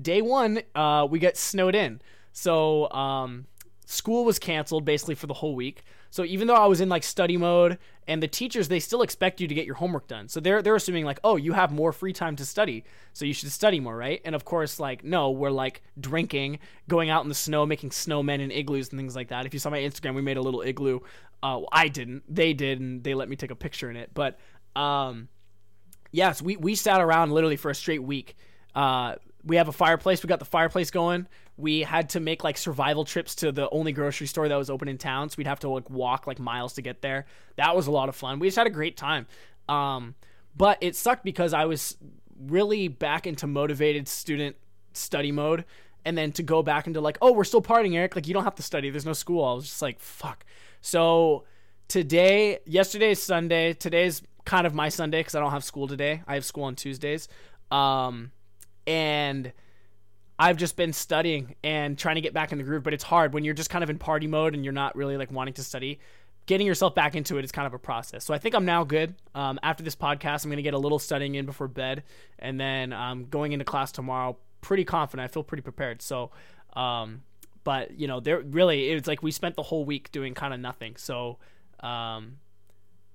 [0.03, 2.01] Day one, uh, we got snowed in.
[2.33, 3.47] So um,
[3.87, 5.85] school was canceled basically for the whole week.
[6.11, 7.79] So even though I was in like study mode
[8.09, 10.29] and the teachers they still expect you to get your homework done.
[10.29, 12.85] So they're they're assuming like, "Oh, you have more free time to study.
[13.13, 17.11] So you should study more, right?" And of course, like, no, we're like drinking, going
[17.11, 19.47] out in the snow, making snowmen and igloos and things like that.
[19.47, 21.01] If you saw my Instagram, we made a little igloo.
[21.43, 22.23] Uh, well, I didn't.
[22.33, 24.11] They did and they let me take a picture in it.
[24.15, 24.39] But
[24.75, 25.29] um
[26.13, 28.37] yes, we we sat around literally for a straight week.
[28.75, 30.23] Uh we have a fireplace.
[30.23, 31.27] We got the fireplace going.
[31.57, 34.89] We had to make like survival trips to the only grocery store that was open
[34.89, 37.27] in town, so we'd have to like walk like miles to get there.
[37.57, 38.39] That was a lot of fun.
[38.39, 39.27] We just had a great time.
[39.69, 40.15] Um,
[40.57, 41.97] but it sucked because I was
[42.39, 44.57] really back into motivated student
[44.93, 45.65] study mode,
[46.05, 48.15] and then to go back into like, oh, we're still partying, Eric.
[48.15, 48.91] Like you don't have to study.
[48.91, 49.45] There's no school.
[49.45, 50.45] I was just like, fuck.
[50.81, 51.45] So
[51.89, 53.73] today, yesterday's Sunday.
[53.73, 56.23] Today's kind of my Sunday because I don't have school today.
[56.27, 57.29] I have school on Tuesdays.
[57.71, 58.31] Um,
[58.87, 59.53] and
[60.39, 63.33] I've just been studying and trying to get back in the groove, but it's hard
[63.33, 65.65] when you're just kind of in party mode and you're not really like wanting to
[65.65, 65.99] study.
[66.45, 68.25] Getting yourself back into it is kind of a process.
[68.25, 69.15] So I think I'm now good.
[69.35, 72.05] Um, after this podcast, I'm going to get a little studying in before bed,
[72.39, 75.29] and then um, going into class tomorrow, pretty confident.
[75.29, 76.03] I feel pretty prepared.
[76.03, 76.31] So,
[76.75, 77.23] um,
[77.65, 80.61] but you know, there really it's like we spent the whole week doing kind of
[80.61, 80.95] nothing.
[80.97, 81.39] So,
[81.81, 82.37] um,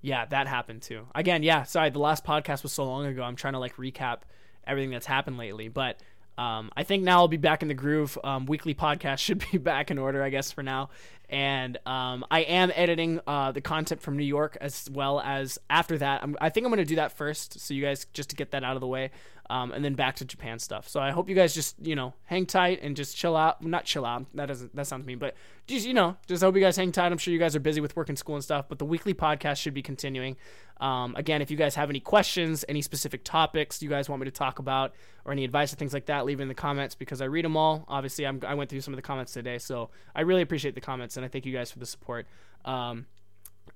[0.02, 1.06] yeah, that happened too.
[1.14, 3.22] Again, yeah, sorry, the last podcast was so long ago.
[3.22, 4.22] I'm trying to like recap
[4.66, 5.68] everything that's happened lately.
[5.68, 6.00] But
[6.38, 8.18] um, I think now I'll be back in the groove.
[8.24, 10.90] Um, weekly podcast should be back in order, I guess, for now.
[11.28, 15.96] And um, I am editing uh, the content from New York as well as after
[15.96, 16.22] that.
[16.22, 18.50] I'm, i think I'm going to do that first, so you guys just to get
[18.50, 19.10] that out of the way,
[19.52, 20.88] um, and then back to Japan stuff.
[20.88, 23.62] So I hope you guys just you know hang tight and just chill out.
[23.62, 24.24] Not chill out.
[24.34, 25.34] That doesn't that sounds mean, but
[25.66, 27.12] just you know just hope you guys hang tight.
[27.12, 29.12] I'm sure you guys are busy with work and school and stuff, but the weekly
[29.12, 30.38] podcast should be continuing.
[30.80, 34.24] Um, again, if you guys have any questions, any specific topics you guys want me
[34.24, 34.94] to talk about,
[35.26, 37.44] or any advice or things like that, leave it in the comments because I read
[37.44, 37.84] them all.
[37.88, 40.80] Obviously, I'm, i went through some of the comments today, so I really appreciate the
[40.80, 42.26] comments and I thank you guys for the support.
[42.64, 43.04] Um,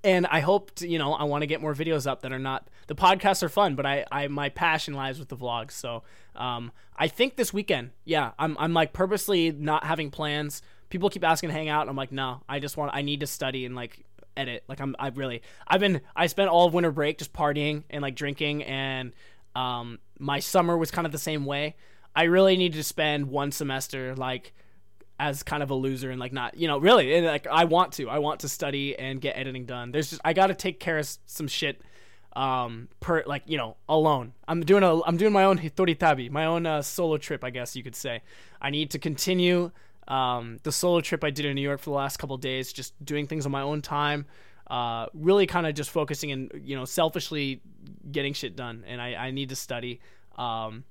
[0.03, 2.39] and I hope to, you know I want to get more videos up that are
[2.39, 5.71] not the podcasts are fun, but I, I my passion lies with the vlogs.
[5.71, 6.03] So
[6.35, 10.61] um, I think this weekend, yeah, I'm I'm like purposely not having plans.
[10.89, 11.89] People keep asking to hang out.
[11.89, 14.63] I'm like, no, I just want I need to study and like edit.
[14.67, 18.01] Like I'm I really I've been I spent all of winter break just partying and
[18.01, 19.13] like drinking and
[19.55, 21.75] um my summer was kind of the same way.
[22.15, 24.53] I really needed to spend one semester like
[25.19, 27.93] as kind of a loser and like not you know really and like I want
[27.93, 29.91] to I want to study and get editing done.
[29.91, 31.81] There's just I got to take care of some shit
[32.33, 36.45] um per like you know alone i'm doing a i'm doing my own hitoritabi my
[36.45, 38.21] own uh, solo trip i guess you could say
[38.61, 39.71] i need to continue
[40.07, 42.93] um, the solo trip I did in New York for the last couple days, just
[43.03, 44.25] doing things on my own time,
[44.67, 47.61] uh, really kind of just focusing and you know selfishly
[48.11, 48.83] getting shit done.
[48.87, 49.99] And I, I need to study.
[50.37, 50.83] Um,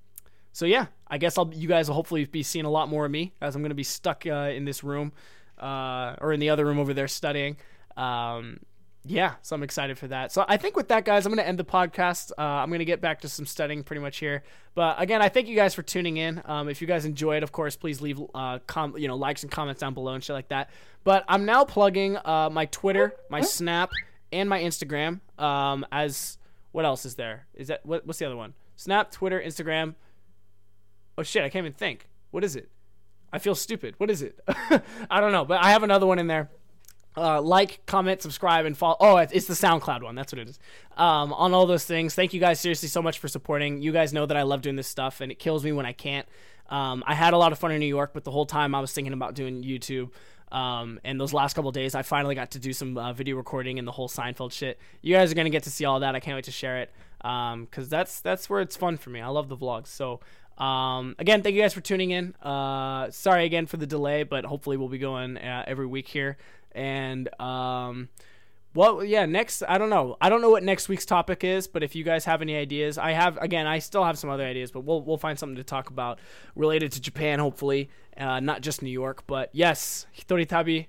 [0.56, 3.10] so yeah, I guess I'll you guys will hopefully be seeing a lot more of
[3.10, 5.12] me as I'm going to be stuck uh, in this room
[5.58, 7.58] uh, or in the other room over there studying.
[7.94, 8.60] Um,
[9.04, 10.32] yeah, so I'm excited for that.
[10.32, 12.32] So I think with that, guys, I'm going to end the podcast.
[12.38, 14.44] Uh, I'm going to get back to some studying pretty much here.
[14.74, 16.40] But again, I thank you guys for tuning in.
[16.46, 19.52] Um, if you guys enjoyed, of course, please leave uh, com- you know likes and
[19.52, 20.70] comments down below and shit like that.
[21.04, 23.90] But I'm now plugging uh, my Twitter, my Snap,
[24.32, 25.20] and my Instagram.
[25.38, 26.38] Um, as
[26.72, 27.46] what else is there?
[27.52, 28.54] Is that what, what's the other one?
[28.76, 29.96] Snap, Twitter, Instagram.
[31.18, 32.08] Oh shit, I can't even think.
[32.30, 32.70] What is it?
[33.32, 33.94] I feel stupid.
[33.98, 34.38] What is it?
[35.10, 36.50] I don't know, but I have another one in there.
[37.16, 38.96] Uh, like, comment, subscribe, and follow.
[39.00, 40.14] Oh, it's the SoundCloud one.
[40.14, 40.58] That's what it is.
[40.98, 42.14] Um, on all those things.
[42.14, 43.80] Thank you guys seriously so much for supporting.
[43.80, 45.92] You guys know that I love doing this stuff, and it kills me when I
[45.92, 46.28] can't.
[46.68, 48.80] Um, I had a lot of fun in New York, but the whole time I
[48.80, 50.10] was thinking about doing YouTube.
[50.52, 53.78] Um, and those last couple days, I finally got to do some uh, video recording
[53.78, 54.78] and the whole Seinfeld shit.
[55.02, 56.14] You guys are gonna get to see all that.
[56.14, 59.20] I can't wait to share it because um, that's that's where it's fun for me.
[59.20, 59.88] I love the vlogs.
[59.88, 60.20] So
[60.58, 62.34] um, again, thank you guys for tuning in.
[62.36, 66.36] Uh, sorry again for the delay, but hopefully we'll be going uh, every week here.
[66.72, 68.08] And um,
[68.74, 70.16] well, yeah, next I don't know.
[70.20, 72.98] I don't know what next week's topic is, but if you guys have any ideas,
[72.98, 75.64] I have again, I still have some other ideas, but we'll we'll find something to
[75.64, 76.18] talk about
[76.54, 79.26] related to Japan, hopefully, uh, not just New York.
[79.26, 80.86] But yes, Hitoritabi,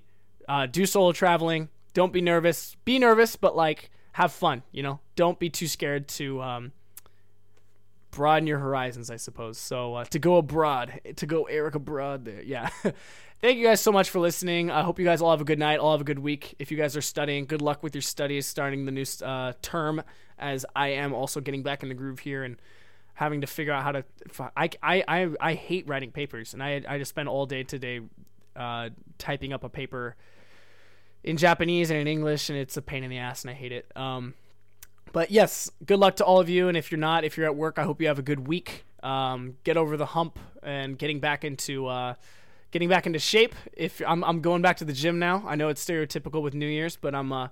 [0.48, 1.68] uh, do solo traveling.
[1.94, 2.76] Don't be nervous.
[2.84, 4.62] Be nervous, but like have fun.
[4.70, 6.72] You know, don't be too scared to um,
[8.10, 9.58] broaden your horizons, I suppose.
[9.58, 12.68] So uh, to go abroad, to go Eric abroad there, yeah.
[13.40, 14.70] thank you guys so much for listening.
[14.70, 15.78] I hope you guys all have a good night.
[15.78, 16.54] All have a good week.
[16.58, 20.02] If you guys are studying, good luck with your studies starting the new uh, term.
[20.38, 22.56] As I am also getting back in the groove here and
[23.14, 24.04] having to figure out how to.
[24.56, 28.00] I, I, I, I hate writing papers, and I I just spend all day today
[28.54, 30.14] uh, typing up a paper
[31.24, 33.72] in Japanese and in English, and it's a pain in the ass, and I hate
[33.72, 33.90] it.
[33.96, 34.34] Um,
[35.18, 36.68] but yes, good luck to all of you.
[36.68, 38.84] And if you're not, if you're at work, I hope you have a good week.
[39.02, 42.14] Um, get over the hump and getting back into uh,
[42.70, 43.56] getting back into shape.
[43.72, 45.42] If I'm I'm going back to the gym now.
[45.44, 47.48] I know it's stereotypical with New Year's, but I'm uh,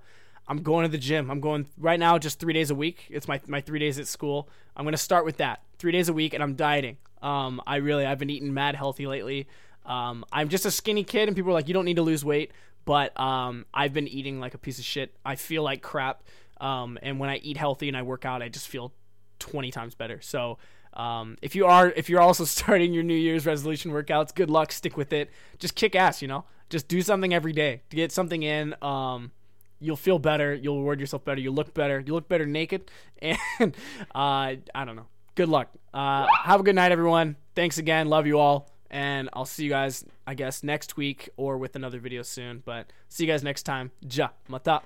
[0.46, 1.28] I'm going to the gym.
[1.28, 3.08] I'm going right now just three days a week.
[3.10, 4.48] It's my my three days at school.
[4.76, 6.98] I'm gonna start with that three days a week, and I'm dieting.
[7.20, 9.48] Um, I really I've been eating mad healthy lately.
[9.84, 12.24] Um, I'm just a skinny kid, and people are like, you don't need to lose
[12.24, 12.52] weight.
[12.84, 15.12] But um, I've been eating like a piece of shit.
[15.24, 16.22] I feel like crap.
[16.60, 18.92] Um, and when I eat healthy and I work out, I just feel
[19.38, 20.20] 20 times better.
[20.20, 20.58] So
[20.94, 24.72] um, if you are if you're also starting your New Year's resolution workouts, good luck.
[24.72, 25.30] Stick with it.
[25.58, 26.22] Just kick ass.
[26.22, 28.74] You know, just do something every day to get something in.
[28.82, 29.32] Um,
[29.78, 30.54] you'll feel better.
[30.54, 31.40] You'll reward yourself better.
[31.40, 32.02] You look better.
[32.04, 32.90] You look better naked.
[33.22, 33.74] And
[34.14, 35.06] uh, I don't know.
[35.34, 35.70] Good luck.
[35.94, 37.36] Uh, have a good night, everyone.
[37.54, 38.08] Thanks again.
[38.08, 38.70] Love you all.
[38.90, 42.62] And I'll see you guys, I guess, next week or with another video soon.
[42.64, 43.90] But see you guys next time.
[44.02, 44.82] Ja, mata.